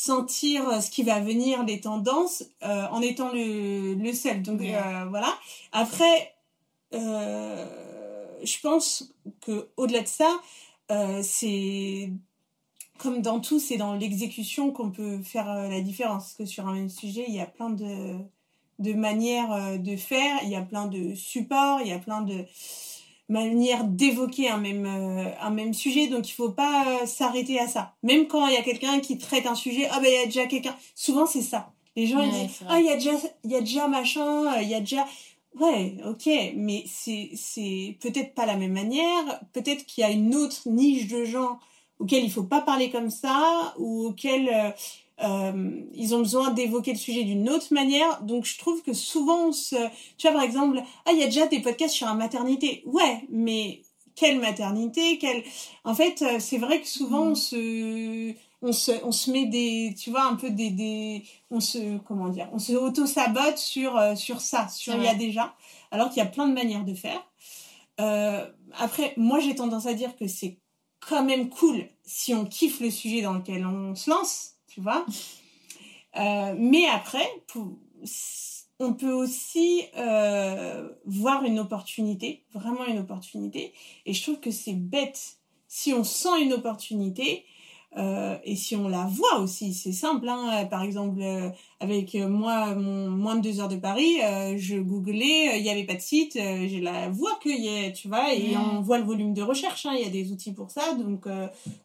[0.00, 4.42] sentir ce qui va venir, les tendances, en étant le, le seul.
[4.42, 5.36] Donc voilà.
[5.72, 6.36] Après,
[6.92, 10.40] je pense que au-delà de ça,
[11.22, 12.12] c'est
[12.98, 16.22] comme dans tout, c'est dans l'exécution qu'on peut faire la différence.
[16.26, 18.18] Parce que sur un même sujet, il y a plein de,
[18.78, 22.44] de manières de faire, il y a plein de supports, il y a plein de
[23.28, 26.08] manière d'évoquer un même euh, un même sujet.
[26.08, 27.94] Donc il faut pas euh, s'arrêter à ça.
[28.02, 30.24] Même quand il y a quelqu'un qui traite un sujet ah ben il y a
[30.26, 30.76] déjà quelqu'un.
[30.94, 31.72] Souvent c'est ça.
[31.96, 33.12] Les gens ils disent ah il y a déjà
[33.44, 35.06] il y a déjà machin euh, il y a déjà
[35.60, 36.28] ouais ok.
[36.56, 39.40] Mais c'est c'est peut-être pas la même manière.
[39.52, 41.58] Peut-être qu'il y a une autre niche de gens
[41.98, 44.74] auxquels il faut pas parler comme ça ou auxquels
[45.22, 48.22] euh, ils ont besoin d'évoquer le sujet d'une autre manière.
[48.22, 49.76] Donc je trouve que souvent, se...
[50.16, 52.82] tu vois par exemple, ah il y a déjà des podcasts sur la maternité.
[52.86, 53.82] Ouais, mais
[54.14, 55.44] quelle maternité, quelle...
[55.84, 59.94] En fait, euh, c'est vrai que souvent on se on se, on se met des,
[59.96, 64.16] tu vois, un peu des, des, on se, comment dire, on se auto-sabote sur, euh,
[64.16, 65.54] sur ça, sur il y a déjà,
[65.90, 67.24] alors qu'il y a plein de manières de faire.
[68.00, 68.46] Euh,
[68.76, 70.58] après, moi j'ai tendance à dire que c'est
[71.00, 75.04] quand même cool si on kiffe le sujet dans lequel on se lance, tu vois.
[76.16, 77.26] Euh, mais après,
[78.78, 83.72] on peut aussi euh, voir une opportunité, vraiment une opportunité.
[84.06, 87.44] Et je trouve que c'est bête si on sent une opportunité
[87.96, 90.28] euh, et si on la voit aussi, c'est simple.
[90.28, 90.66] Hein.
[90.66, 95.58] Par exemple, euh, avec moi, mon moins de deux heures de Paris, euh, je googlais,
[95.58, 98.56] il n'y avait pas de site, je la vois qu'il y a, tu vois, et
[98.56, 99.86] on voit le volume de recherche.
[99.86, 99.94] Hein.
[99.96, 101.26] Il y a des outils pour ça, donc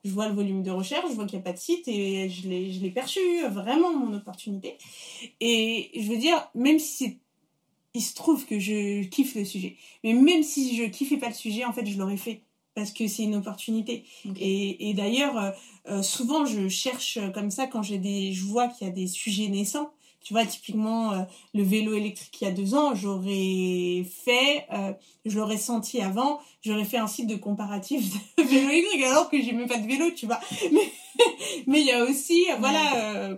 [0.03, 2.29] je vois le volume de recherche, je vois qu'il n'y a pas de site et
[2.29, 4.77] je l'ai, je l'ai perçu vraiment mon opportunité.
[5.39, 7.19] Et je veux dire, même si
[7.93, 11.33] il se trouve que je kiffe le sujet, mais même si je kiffais pas le
[11.35, 12.41] sujet, en fait, je l'aurais fait
[12.75, 14.03] parce que c'est une opportunité.
[14.39, 15.51] Et, et d'ailleurs, euh,
[15.89, 19.07] euh, souvent, je cherche comme ça quand j'ai des, je vois qu'il y a des
[19.07, 19.91] sujets naissants.
[20.23, 24.65] Tu vois, typiquement, euh, le vélo électrique il y a deux ans, j'aurais fait,
[25.25, 29.41] je l'aurais senti avant, j'aurais fait un site de comparatif de vélo électrique alors que
[29.41, 30.39] j'ai même pas de vélo, tu vois.
[30.71, 30.91] Mais,
[31.67, 33.37] mais il y a aussi, voilà,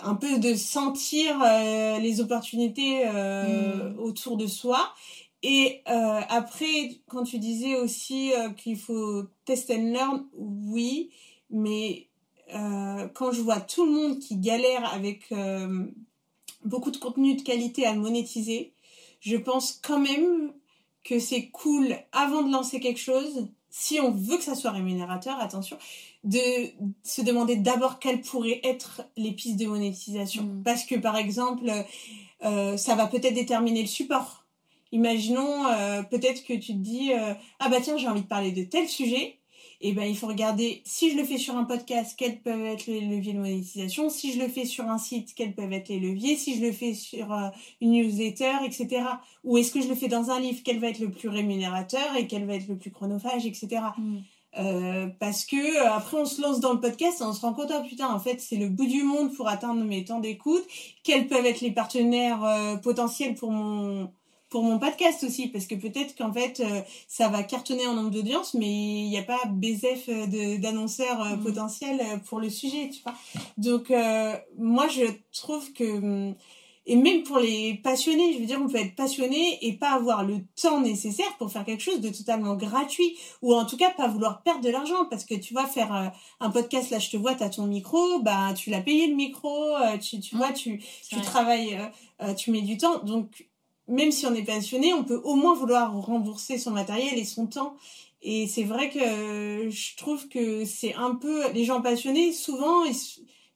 [0.00, 1.38] un peu de sentir
[2.00, 3.98] les opportunités mm.
[3.98, 4.94] autour de soi
[5.42, 11.10] et euh, après, quand tu disais aussi euh, qu'il faut test and learn, oui,
[11.50, 12.08] mais
[12.54, 15.86] euh, quand je vois tout le monde qui galère avec euh,
[16.64, 18.74] beaucoup de contenu de qualité à le monétiser,
[19.20, 20.52] je pense quand même
[21.04, 25.38] que c'est cool avant de lancer quelque chose, si on veut que ça soit rémunérateur,
[25.40, 25.78] attention,
[26.24, 26.38] de
[27.02, 30.42] se demander d'abord quelles pourraient être les pistes de monétisation.
[30.42, 30.62] Mm.
[30.64, 31.70] Parce que par exemple,
[32.44, 34.39] euh, ça va peut-être déterminer le support
[34.92, 38.52] Imaginons euh, peut-être que tu te dis euh, ah bah tiens j'ai envie de parler
[38.52, 39.36] de tel sujet.
[39.82, 42.66] Et eh ben il faut regarder si je le fais sur un podcast quels peuvent
[42.66, 45.88] être les leviers de monétisation, si je le fais sur un site quels peuvent être
[45.88, 47.48] les leviers, si je le fais sur euh,
[47.80, 49.04] une newsletter etc.
[49.42, 50.60] Ou est-ce que je le fais dans un livre?
[50.62, 53.68] Quel va être le plus rémunérateur et quel va être le plus chronophage etc.
[53.96, 54.18] Mm.
[54.58, 57.70] Euh, parce que après on se lance dans le podcast et on se rend compte
[57.72, 60.64] ah putain en fait c'est le bout du monde pour atteindre mes temps d'écoute
[61.04, 64.10] quels peuvent être les partenaires potentiels pour mon
[64.50, 68.10] pour mon podcast aussi, parce que peut-être qu'en fait, euh, ça va cartonner en nombre
[68.10, 70.08] d'audience, mais il n'y a pas BZF
[70.60, 71.42] d'annonceurs euh, mm.
[71.44, 73.14] potentiels euh, pour le sujet, tu vois.
[73.56, 73.92] Donc,
[74.58, 76.34] moi, je trouve que, hum,
[76.86, 80.24] et même pour les passionnés, je veux dire, on peut être passionné et pas avoir
[80.24, 84.08] le temps nécessaire pour faire quelque chose de totalement gratuit, ou en tout cas pas
[84.08, 87.36] vouloir perdre de l'argent, parce que tu vois, faire un podcast, là, je te vois,
[87.36, 90.38] tu as ton micro, bah, tu l'as payé le micro, tu, tu mm.
[90.38, 91.78] vois, tu, tu travailles,
[92.36, 93.46] tu mets du temps, donc
[93.90, 97.46] même si on est passionné, on peut au moins vouloir rembourser son matériel et son
[97.46, 97.76] temps.
[98.22, 102.84] Et c'est vrai que je trouve que c'est un peu les gens passionnés souvent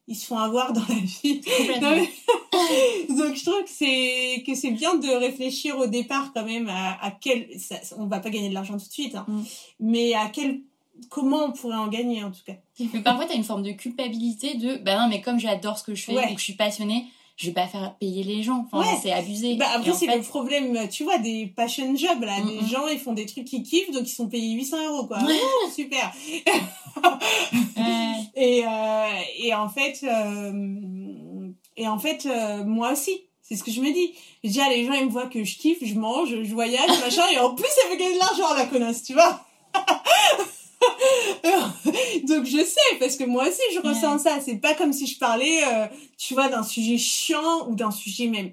[0.07, 1.41] ils, se font avoir dans la vie.
[3.11, 6.99] Donc je trouve que c'est que c'est bien de réfléchir au départ quand même à,
[7.05, 9.43] à quel ça, on va pas gagner de l'argent tout de suite, hein, mm.
[9.81, 10.61] mais à quel
[11.11, 12.55] comment on pourrait en gagner en tout cas.
[12.93, 15.85] Mais parfois tu as une forme de culpabilité de bah non mais comme j'adore ce
[15.85, 17.07] que je fais et que je suis passionnée,
[17.37, 18.67] je vais pas faire payer les gens.
[18.71, 19.57] Enfin, c'est abusé.
[19.57, 22.41] Bah, après, c'est le problème, tu vois, des passion jobs, là.
[22.41, 25.19] Des gens, ils font des trucs qu'ils kiffent, donc ils sont payés 800 euros, quoi.
[25.75, 26.13] super.
[28.37, 29.07] et, euh,
[29.39, 33.21] et en fait, euh, et en fait, euh, moi aussi.
[33.47, 34.15] C'est ce que je me dis.
[34.43, 36.89] Je dis, ah, les gens, ils me voient que je kiffe, je mange, je voyage,
[37.03, 39.45] machin, et en plus, ça fait gagner de l'argent, la connasse, tu vois.
[42.29, 44.41] Donc je sais parce que moi aussi je ressens ça.
[44.41, 48.29] C'est pas comme si je parlais, euh, tu vois, d'un sujet chiant ou d'un sujet
[48.29, 48.53] même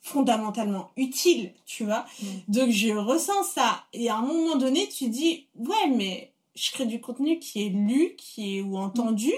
[0.00, 2.06] fondamentalement utile, tu vois.
[2.48, 3.84] Donc je ressens ça.
[3.92, 7.70] Et à un moment donné, tu dis ouais mais je crée du contenu qui est
[7.70, 9.32] lu, qui est ou entendu.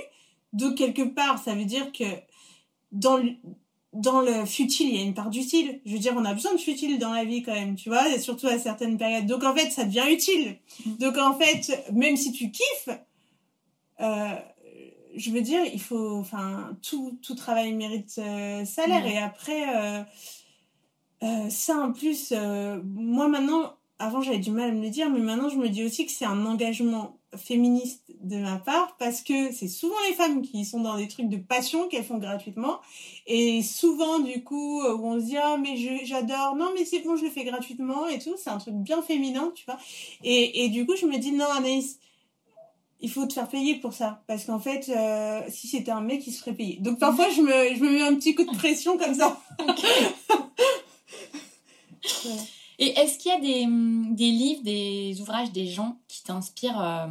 [0.52, 2.04] Donc, quelque part, ça veut dire que
[2.92, 3.32] dans le,
[3.92, 5.80] dans le futile, il y a une part d'utile.
[5.84, 8.08] Je veux dire, on a besoin de futile dans la vie quand même, tu vois,
[8.08, 9.26] et surtout à certaines périodes.
[9.26, 10.56] Donc, en fait, ça devient utile.
[10.86, 10.96] Mm.
[10.96, 12.88] Donc, en fait, même si tu kiffes,
[14.00, 14.34] euh,
[15.16, 19.06] je veux dire, il faut, enfin, tout, tout travail mérite euh, salaire.
[19.06, 20.02] Et après, euh,
[21.22, 25.18] euh, ça en plus, moi maintenant, avant j'avais du mal à me le dire, mais
[25.18, 29.52] maintenant je me dis aussi que c'est un engagement féministe de ma part parce que
[29.52, 32.80] c'est souvent les femmes qui sont dans des trucs de passion qu'elles font gratuitement
[33.26, 37.16] et souvent du coup où on se dit ah mais j'adore non mais c'est bon
[37.16, 39.78] je le fais gratuitement et tout c'est un truc bien féminin tu vois
[40.24, 42.00] et, et du coup je me dis non Anaïs
[43.02, 44.22] il faut te faire payer pour ça.
[44.26, 46.76] Parce qu'en fait, euh, si c'était un mec, il se ferait payer.
[46.80, 49.40] Donc parfois, je me, je me mets un petit coup de pression comme ça.
[52.80, 53.66] Et est-ce qu'il y a des,
[54.14, 57.06] des, livres, des ouvrages, des gens qui t'inspirent euh,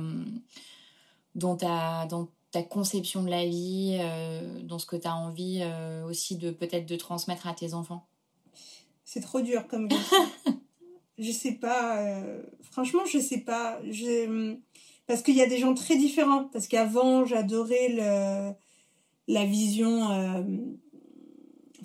[1.35, 5.63] dans, ta, dans ta conception de la vie, euh, dans ce que tu as envie
[6.05, 8.05] aussi de peut-être de transmettre à tes enfants?
[9.05, 10.17] C'est trop dur comme question.
[11.17, 12.03] je sais pas.
[12.61, 13.79] franchement, je sais pas.
[13.89, 14.57] Je
[15.09, 16.43] parce qu'il y a des gens très différents.
[16.53, 18.53] Parce qu'avant, j'adorais le,
[19.27, 20.43] la vision, euh,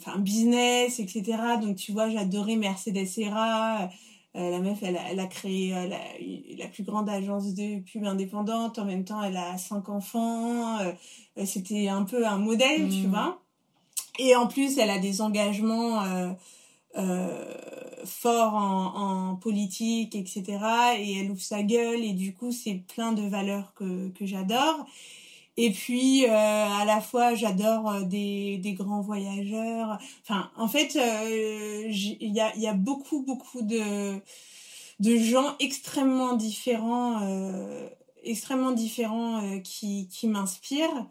[0.04, 1.22] enfin, business, etc.
[1.60, 3.88] Donc, tu vois, j'adorais Mercedes Serra.
[4.36, 6.00] Euh, la meuf, elle, elle a créé euh, la,
[6.58, 8.78] la, plus grande agence de pub indépendante.
[8.78, 10.78] En même temps, elle a cinq enfants.
[11.44, 13.10] C'était un peu un modèle, tu mmh.
[13.10, 13.40] vois.
[14.18, 16.02] Et en plus, elle a des engagements
[16.96, 17.54] euh,
[18.04, 20.44] fort en, en, politique, etc.
[20.98, 24.86] Et elle ouvre sa gueule et du coup c'est plein de valeurs que, que j'adore.
[25.56, 29.98] Et puis euh, à la fois j'adore euh, des, des grands voyageurs.
[30.22, 34.20] Enfin en fait il y a, y a beaucoup beaucoup de,
[35.00, 37.20] de gens extrêmement différents,
[38.22, 41.06] extrêmement différents qui, qui m'inspirent,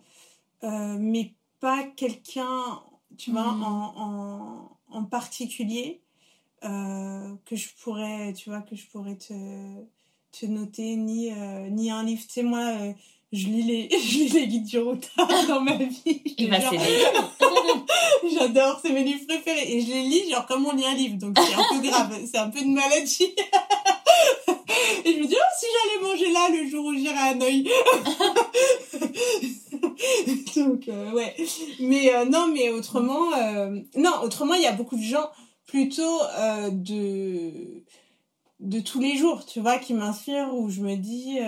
[0.61, 2.81] mais pas quelqu'un,
[3.17, 3.63] tu vois, mmh.
[3.63, 6.01] en, en en particulier
[6.63, 9.33] euh, que je pourrais, tu vois, que je pourrais te,
[10.31, 12.21] te noter, ni, euh, ni un livre.
[12.21, 12.93] Tu sais, moi, euh,
[13.33, 16.21] je, lis les, je lis les guides du retard dans ma vie.
[18.33, 19.73] J'adore, c'est mes livres préférés.
[19.73, 21.17] Et je les lis, genre, comme on lit un livre.
[21.17, 22.17] Donc, c'est un peu grave.
[22.31, 23.35] C'est un peu une maladie.
[25.05, 27.67] Et je me dis, oh, si j'allais manger là le jour où j'irai à Hanoï.
[30.55, 31.35] Donc, euh, ouais.
[31.79, 35.29] Mais euh, non, mais autrement, euh, non, autrement, il y a beaucoup de gens
[35.65, 36.19] plutôt
[36.71, 37.83] de
[38.59, 41.39] de tous les jours, tu vois, qui m'inspirent où je me dis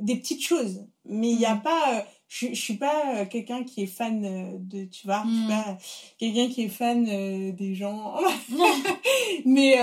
[0.00, 0.86] des petites choses.
[1.04, 1.62] Mais il n'y a mm.
[1.62, 4.22] pas je, je suis pas quelqu'un qui est fan
[4.58, 5.78] de tu vois je suis pas
[6.18, 8.14] quelqu'un qui est fan des gens
[9.44, 9.76] mais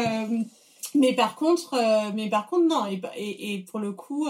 [0.95, 1.77] mais par contre
[2.15, 4.27] mais par contre non et, et, et pour le coup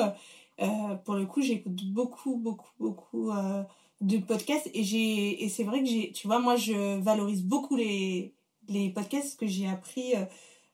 [0.61, 3.63] euh, pour le coup, j'écoute beaucoup, beaucoup, beaucoup euh,
[4.01, 7.75] de podcasts et j'ai et c'est vrai que j'ai, tu vois, moi je valorise beaucoup
[7.75, 8.33] les
[8.67, 10.13] les podcasts parce que j'ai appris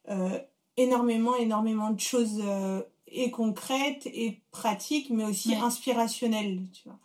[0.09, 0.39] euh,
[0.77, 2.41] énormément, énormément de choses
[3.13, 6.99] et concrètes et pratiques, mais aussi inspirationnelles, tu vois.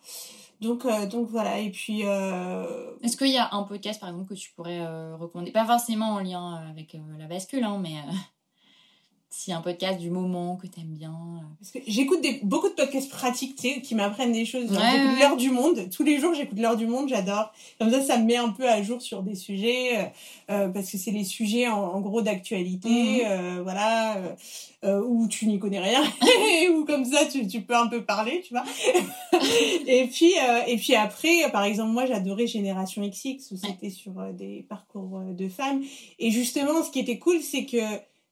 [0.60, 2.00] Donc, donc voilà, et puis...
[2.02, 4.84] Est-ce qu'il y a un podcast, par exemple, que tu pourrais
[5.14, 5.52] recommander?
[5.52, 7.94] Pas forcément en lien avec la bascule, hein, mais
[9.30, 11.10] si un podcast du moment que t'aimes bien.
[11.10, 11.44] Euh.
[11.60, 14.68] Parce que j'écoute beaucoup de podcasts pratiques, tu sais, qui m'apprennent des choses.
[14.68, 15.90] j'écoute l'heure du monde.
[15.90, 17.52] Tous les jours, j'écoute l'heure du monde, j'adore.
[17.78, 20.04] Comme ça, ça me met un peu à jour sur des sujets, euh,
[20.50, 23.20] euh parce que c'est les sujets en, gros d'actualité, mhm.
[23.26, 24.16] euh, voilà,
[24.84, 26.02] euh, où tu n'y connais rien,
[26.74, 28.64] ou comme ça, tu, tu peux un peu parler, tu vois.
[29.86, 30.32] et puis,
[30.66, 35.48] et puis après, par exemple, moi, j'adorais Génération XX, où c'était sur des parcours de
[35.48, 35.82] femmes.
[36.18, 37.78] Et justement, ce qui était cool, c'est que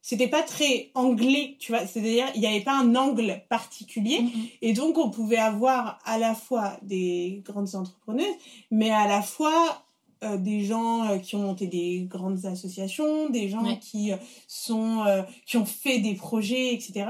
[0.06, 1.84] c'était pas très anglais, tu vois.
[1.84, 4.20] C'est-à-dire, il n'y avait pas un angle particulier.
[4.20, 4.50] Mm-hmm.
[4.62, 8.36] Et donc, on pouvait avoir à la fois des grandes entrepreneuses,
[8.70, 9.82] mais à la fois
[10.22, 15.04] euh, des gens euh, qui ont monté des grandes associations, des gens qui euh, sont
[15.44, 17.06] qui ont fait des projets, etc.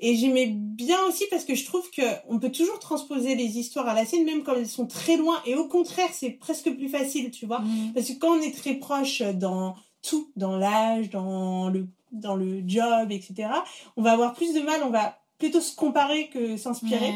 [0.00, 3.86] Et j'aimais bien aussi parce que je trouve que on peut toujours transposer les histoires
[3.86, 5.36] à la scène, même quand elles sont très loin.
[5.46, 7.60] Et au contraire, c'est presque plus facile, tu vois.
[7.60, 7.92] Mm-hmm.
[7.94, 12.62] Parce que quand on est très proche dans tout, dans l'âge, dans le dans le
[12.66, 13.48] job, etc.,
[13.96, 17.12] on va avoir plus de mal, on va plutôt se comparer que s'inspirer.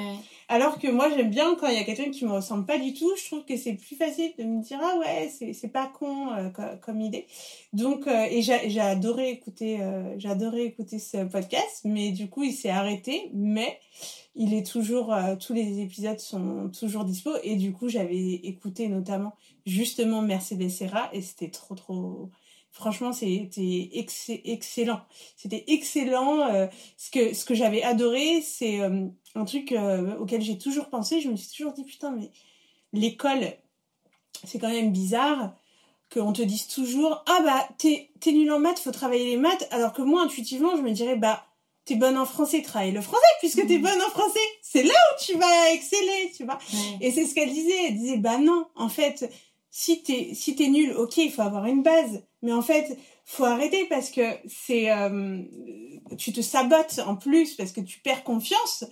[0.48, 2.92] Alors que moi, j'aime bien quand il y a quelqu'un qui me ressemble pas du
[2.92, 6.32] tout, je trouve que c'est plus facile de me dire, ah ouais, c'est pas con
[6.32, 6.50] euh,
[6.82, 7.26] comme, idée.
[7.72, 12.44] Donc, euh, et j'ai adoré écouter, euh, j'ai adoré écouter ce podcast, mais du coup,
[12.44, 13.78] il s'est arrêté, mais
[14.34, 19.34] il est toujours, tous les épisodes sont toujours dispo, et du coup, j'avais écouté notamment
[19.64, 22.30] justement Mercedes Serra, et c'était trop, trop,
[22.74, 25.00] Franchement, c'était excellent.
[25.36, 26.48] C'était excellent.
[26.48, 26.66] Euh,
[26.96, 29.06] ce que, ce que j'avais adoré, c'est euh,
[29.36, 31.20] un truc euh, auquel j'ai toujours pensé.
[31.20, 32.32] Je me suis toujours dit, putain, mais
[32.92, 33.46] l'école,
[34.42, 35.54] c'est quand même bizarre
[36.12, 39.66] qu'on te dise toujours ah bah t'es es nul en maths, faut travailler les maths,
[39.70, 41.46] alors que moi intuitivement je me dirais bah
[41.86, 44.38] t'es bonne en français, travaille le français puisque t'es bonne en français.
[44.62, 46.58] C'est là où tu vas exceller, tu vois.
[47.00, 47.86] Et c'est ce qu'elle disait.
[47.88, 49.30] Elle disait bah non, en fait,
[49.76, 53.42] si t'es si t'es nul, ok, il faut avoir une base, mais en fait faut
[53.42, 55.42] arrêter parce que c'est euh,
[56.16, 58.84] tu te sabotes en plus parce que tu perds confiance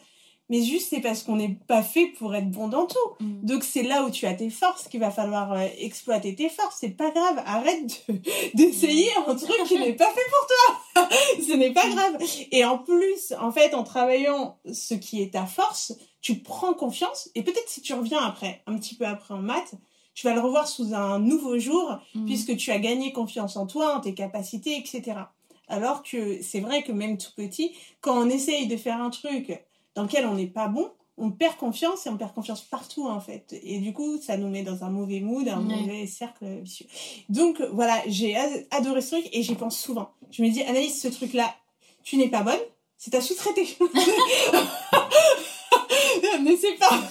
[0.49, 2.99] mais juste c'est parce qu'on n'est pas fait pour être bon dans tout.
[3.21, 3.47] Mm.
[3.47, 6.79] Donc c'est là où tu as tes forces qu'il va falloir euh, exploiter tes forces.
[6.81, 8.05] C'est pas grave, arrête
[8.55, 11.09] d'essayer un truc qui n'est pas fait pour toi.
[11.47, 12.19] ce n'est pas grave.
[12.51, 17.31] Et en plus, en fait, en travaillant ce qui est ta force, tu prends confiance
[17.37, 19.75] et peut-être si tu reviens après, un petit peu après en maths,
[20.15, 22.25] tu vas le revoir sous un nouveau jour mm.
[22.27, 25.21] puisque tu as gagné confiance en toi, en tes capacités, etc.
[25.69, 29.65] Alors que c'est vrai que même tout petit, quand on essaye de faire un truc
[29.95, 33.21] dans lequel on n'est pas bon, on perd confiance et on perd confiance partout en
[33.21, 33.59] fait.
[33.63, 36.87] Et du coup, ça nous met dans un mauvais mood, un mauvais cercle vicieux.
[37.29, 38.37] Donc voilà, j'ai
[38.71, 40.11] adoré ce truc et j'y pense souvent.
[40.31, 41.55] Je me dis, Anaïs, ce truc-là,
[42.03, 42.61] tu n'es pas bonne,
[42.99, 43.77] c'est ta sous-traité.
[46.43, 47.03] mais c'est pas.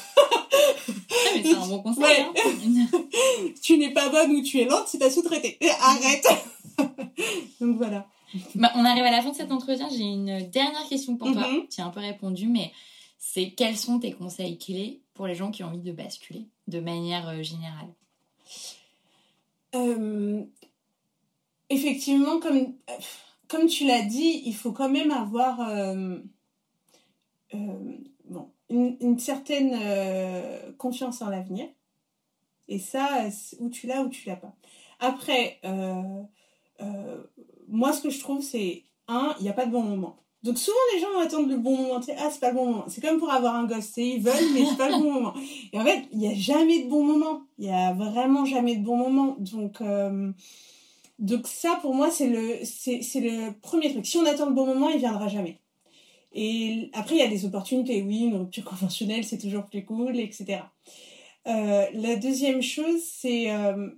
[1.36, 2.22] Mais c'est un bon conseil.
[2.22, 2.34] Hein.
[3.62, 5.58] tu n'es pas bonne ou tu es lente, c'est ta sous-traité.
[5.82, 6.28] Arrête.
[7.62, 8.08] Donc voilà.
[8.56, 9.90] Bah, on arrive à la fin de cet entretien.
[9.90, 11.48] J'ai une dernière question pour toi.
[11.48, 11.68] Mhm.
[11.70, 12.72] Tu as un peu répondu, mais
[13.18, 16.80] c'est quels sont tes conseils clés pour les gens qui ont envie de basculer de
[16.80, 17.90] manière euh, générale?
[19.76, 20.44] Euh,
[21.72, 22.74] Effectivement, comme,
[23.48, 26.20] comme tu l'as dit, il faut quand même avoir euh,
[28.72, 29.78] une, certaine
[30.78, 31.68] confiance en l'avenir.
[32.68, 33.26] Et ça,
[33.60, 34.56] où tu l'as ou tu l'as pas.
[35.00, 35.60] Après,
[37.68, 40.22] moi, ce que je trouve, c'est, un, il n'y a pas de bon moment.
[40.44, 42.86] Donc souvent les gens attendent le bon moment, ah c'est pas le bon moment.
[42.88, 45.34] C'est comme pour avoir un gosse, ils veulent mais c'est pas le bon moment.
[45.72, 47.44] Et en fait, il n'y a jamais de bon moment.
[47.60, 49.36] Il y a vraiment jamais de bon moment.
[49.38, 50.32] Donc euh,
[51.20, 54.08] donc ça pour moi c'est le le premier truc.
[54.08, 55.60] Si on attend le bon moment, il viendra jamais.
[56.34, 58.02] Et après il y a des opportunités.
[58.02, 60.62] Oui, une rupture conventionnelle c'est toujours plus cool, etc.
[61.48, 63.90] Euh, la deuxième chose c'est euh,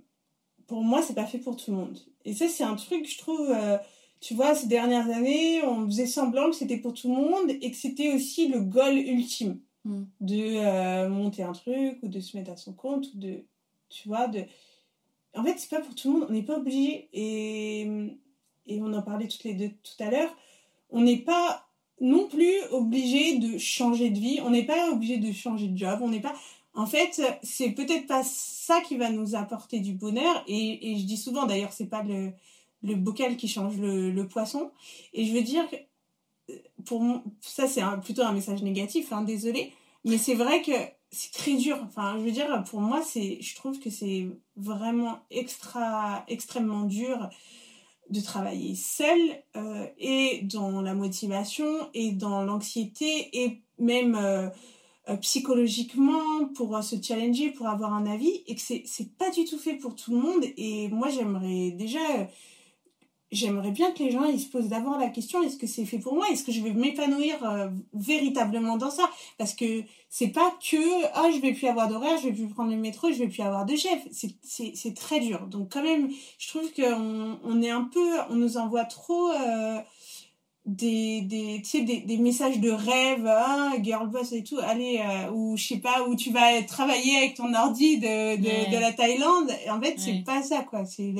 [0.66, 1.98] pour moi c'est pas fait pour tout le monde.
[2.24, 3.76] Et ça, c'est un truc, je trouve, euh,
[4.20, 7.70] tu vois, ces dernières années, on faisait semblant que c'était pour tout le monde et
[7.70, 10.04] que c'était aussi le goal ultime mm.
[10.20, 13.44] de monter un truc ou de se mettre à son compte ou de,
[13.90, 14.44] tu vois, de...
[15.34, 17.82] En fait, c'est pas pour tout le monde, on n'est pas obligé, et,
[18.66, 20.34] et on en parlait toutes les deux tout à l'heure,
[20.90, 21.63] on n'est pas
[22.00, 26.00] non plus obligé de changer de vie, on n'est pas obligé de changer de job,
[26.02, 26.34] on n'est pas...
[26.74, 30.42] En fait, c'est peut-être pas ça qui va nous apporter du bonheur.
[30.48, 32.32] Et, je dis souvent, d'ailleurs, c'est pas le,
[32.96, 34.72] bocal qui change le, poisson.
[35.12, 35.64] Et je veux dire,
[36.84, 39.72] pour ça, c'est plutôt un message négatif, hein, désolé.
[40.04, 40.72] Mais c'est vrai que
[41.12, 41.78] c'est très dur.
[41.86, 44.26] Enfin, je veux dire, pour moi, c'est, je trouve que c'est
[44.56, 47.30] vraiment extra, extrêmement dur
[48.10, 49.18] de travailler seul
[49.56, 54.48] euh, et dans la motivation et dans l'anxiété et même euh,
[55.08, 59.44] euh, psychologiquement pour se challenger, pour avoir un avis, et que c'est, c'est pas du
[59.44, 60.44] tout fait pour tout le monde.
[60.56, 61.98] Et moi, j'aimerais déjà,
[63.34, 65.98] j'aimerais bien que les gens ils se posent d'abord la question est-ce que c'est fait
[65.98, 66.26] pour moi?
[66.30, 69.10] Est-ce que je vais m'épanouir euh, véritablement dans ça?
[69.38, 72.70] Parce que c'est pas que ah je vais plus avoir d'horaire, je vais plus prendre
[72.70, 74.00] le métro, je vais plus avoir de chef.
[74.12, 75.46] C'est, très dur.
[75.48, 79.30] Donc quand même, je trouve qu'on on est un peu, on nous envoie trop
[80.66, 84.98] des, des, tu sais, des, des messages de rêve, hein, girl boss et tout, allez,
[84.98, 88.78] euh, ou je sais pas, où tu vas travailler avec ton ordi de, de, de
[88.78, 89.50] la Thaïlande.
[89.66, 90.86] Et en fait, c'est pas ça, quoi.
[90.86, 91.14] C'est,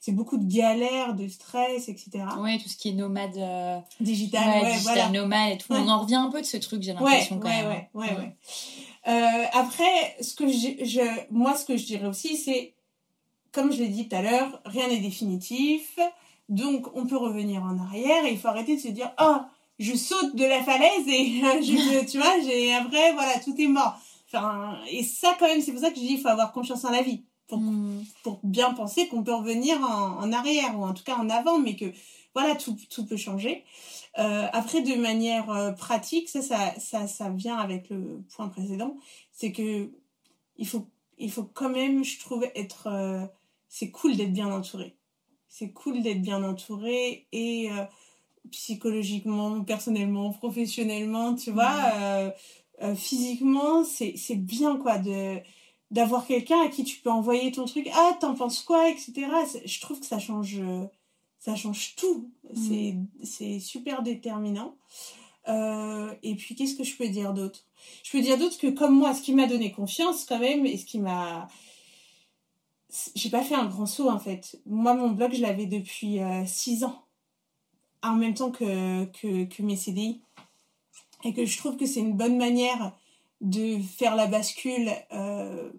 [0.00, 2.24] c'est beaucoup de galères, de stress, etc.
[2.38, 3.36] Ouais, tout ce qui est nomade.
[3.36, 3.78] Euh...
[4.00, 5.10] Digital, ouais, digital voilà.
[5.10, 5.72] nomade et tout.
[5.72, 7.66] On en revient un peu de ce truc, j'ai l'impression, quand même.
[7.66, 8.36] Ouais, ouais, ouais.
[9.06, 12.74] Euh, après, ce que je, je, moi, ce que je dirais aussi, c'est,
[13.50, 15.98] comme je l'ai dit tout à l'heure, rien n'est définitif.
[16.48, 19.36] Donc, on peut revenir en arrière et il faut arrêter de se dire, oh,
[19.78, 23.98] je saute de la falaise et je, tu vois, j'ai, après, voilà, tout est mort.
[24.26, 26.84] Enfin, et ça, quand même, c'est pour ça que je dis, il faut avoir confiance
[26.84, 27.22] en la vie.
[27.46, 28.02] Pour, hmm.
[28.22, 31.58] pour bien penser qu'on peut revenir en, en, arrière ou en tout cas en avant,
[31.58, 31.92] mais que,
[32.34, 33.64] voilà, tout, tout peut changer.
[34.18, 38.96] Euh, après, de manière euh, pratique, ça, ça, ça, ça vient avec le point précédent,
[39.30, 39.90] c'est que
[40.56, 40.86] il faut,
[41.18, 43.26] il faut quand même, je trouve, être, euh,
[43.68, 44.96] c'est cool d'être bien entouré
[45.56, 47.84] c'est cool d'être bien entouré et euh,
[48.50, 52.30] psychologiquement, personnellement, professionnellement, tu vois, euh,
[52.82, 55.38] euh, physiquement, c'est bien quoi de
[55.92, 57.88] d'avoir quelqu'un à qui tu peux envoyer ton truc.
[57.94, 59.12] Ah, t'en penses quoi, etc.
[59.64, 60.60] Je trouve que ça change,
[61.38, 62.32] ça change tout.
[62.52, 63.04] Mm.
[63.22, 64.74] C'est super déterminant.
[65.46, 67.60] et puis, qu'est-ce que je peux dire d'autre?
[68.02, 70.78] Je peux dire d'autre que, comme moi, ce qui m'a donné confiance, quand même, et
[70.78, 71.46] ce qui m'a
[73.14, 74.60] j'ai pas fait un grand saut en fait.
[74.66, 77.04] Moi, mon blog, je l'avais depuis 6 ans,
[78.02, 80.20] en même temps que, que, mes CDI.
[81.24, 82.92] Et que je trouve que c'est une bonne manière
[83.40, 85.70] de faire la bascule euh,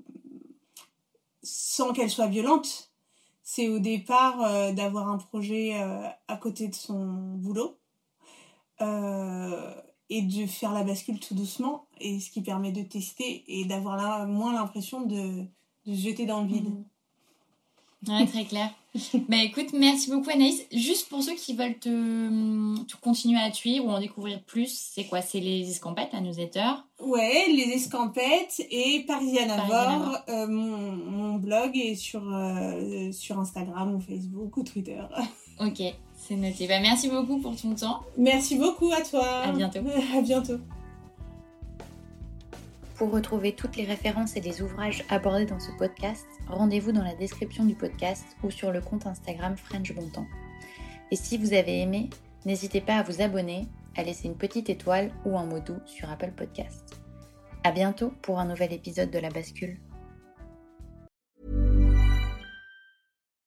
[1.44, 2.92] sans qu'elle soit violente.
[3.44, 7.78] C'est au départ euh, d'avoir un projet euh, à côté de son boulot
[10.10, 14.28] et de faire la bascule tout doucement, et ce qui permet de tester et d'avoir
[14.28, 15.46] moins l'impression de,
[15.86, 16.70] de se jeter dans le vide.
[16.70, 16.84] Mmh.
[18.08, 18.70] Ouais, très clair.
[19.28, 20.66] bah écoute, merci beaucoup Anaïs.
[20.72, 25.06] Juste pour ceux qui veulent te, te continuer à tuer ou en découvrir plus, c'est
[25.06, 25.22] quoi?
[25.22, 26.72] C'est les escampettes à newsletter?
[27.00, 33.96] Ouais, les escampettes et Parisienne à euh, mon, mon, blog est sur, euh, sur Instagram
[33.96, 35.02] ou Facebook ou Twitter.
[35.58, 35.82] Ok,
[36.18, 36.68] c'est noté.
[36.68, 38.02] Bah merci beaucoup pour ton temps.
[38.18, 39.26] Merci beaucoup à toi.
[39.26, 39.80] À bientôt.
[40.18, 40.60] À bientôt.
[42.96, 47.14] Pour retrouver toutes les références et les ouvrages abordés dans ce podcast, rendez-vous dans la
[47.14, 50.28] description du podcast ou sur le compte Instagram French Bontemps.
[51.12, 52.10] Et si vous avez aimé,
[52.46, 53.68] n'hésitez pas à vous abonner,
[53.98, 57.02] à laisser une petite étoile ou un mot doux sur Apple Podcast.
[57.66, 59.78] À bientôt pour un nouvel épisode de La Bascule.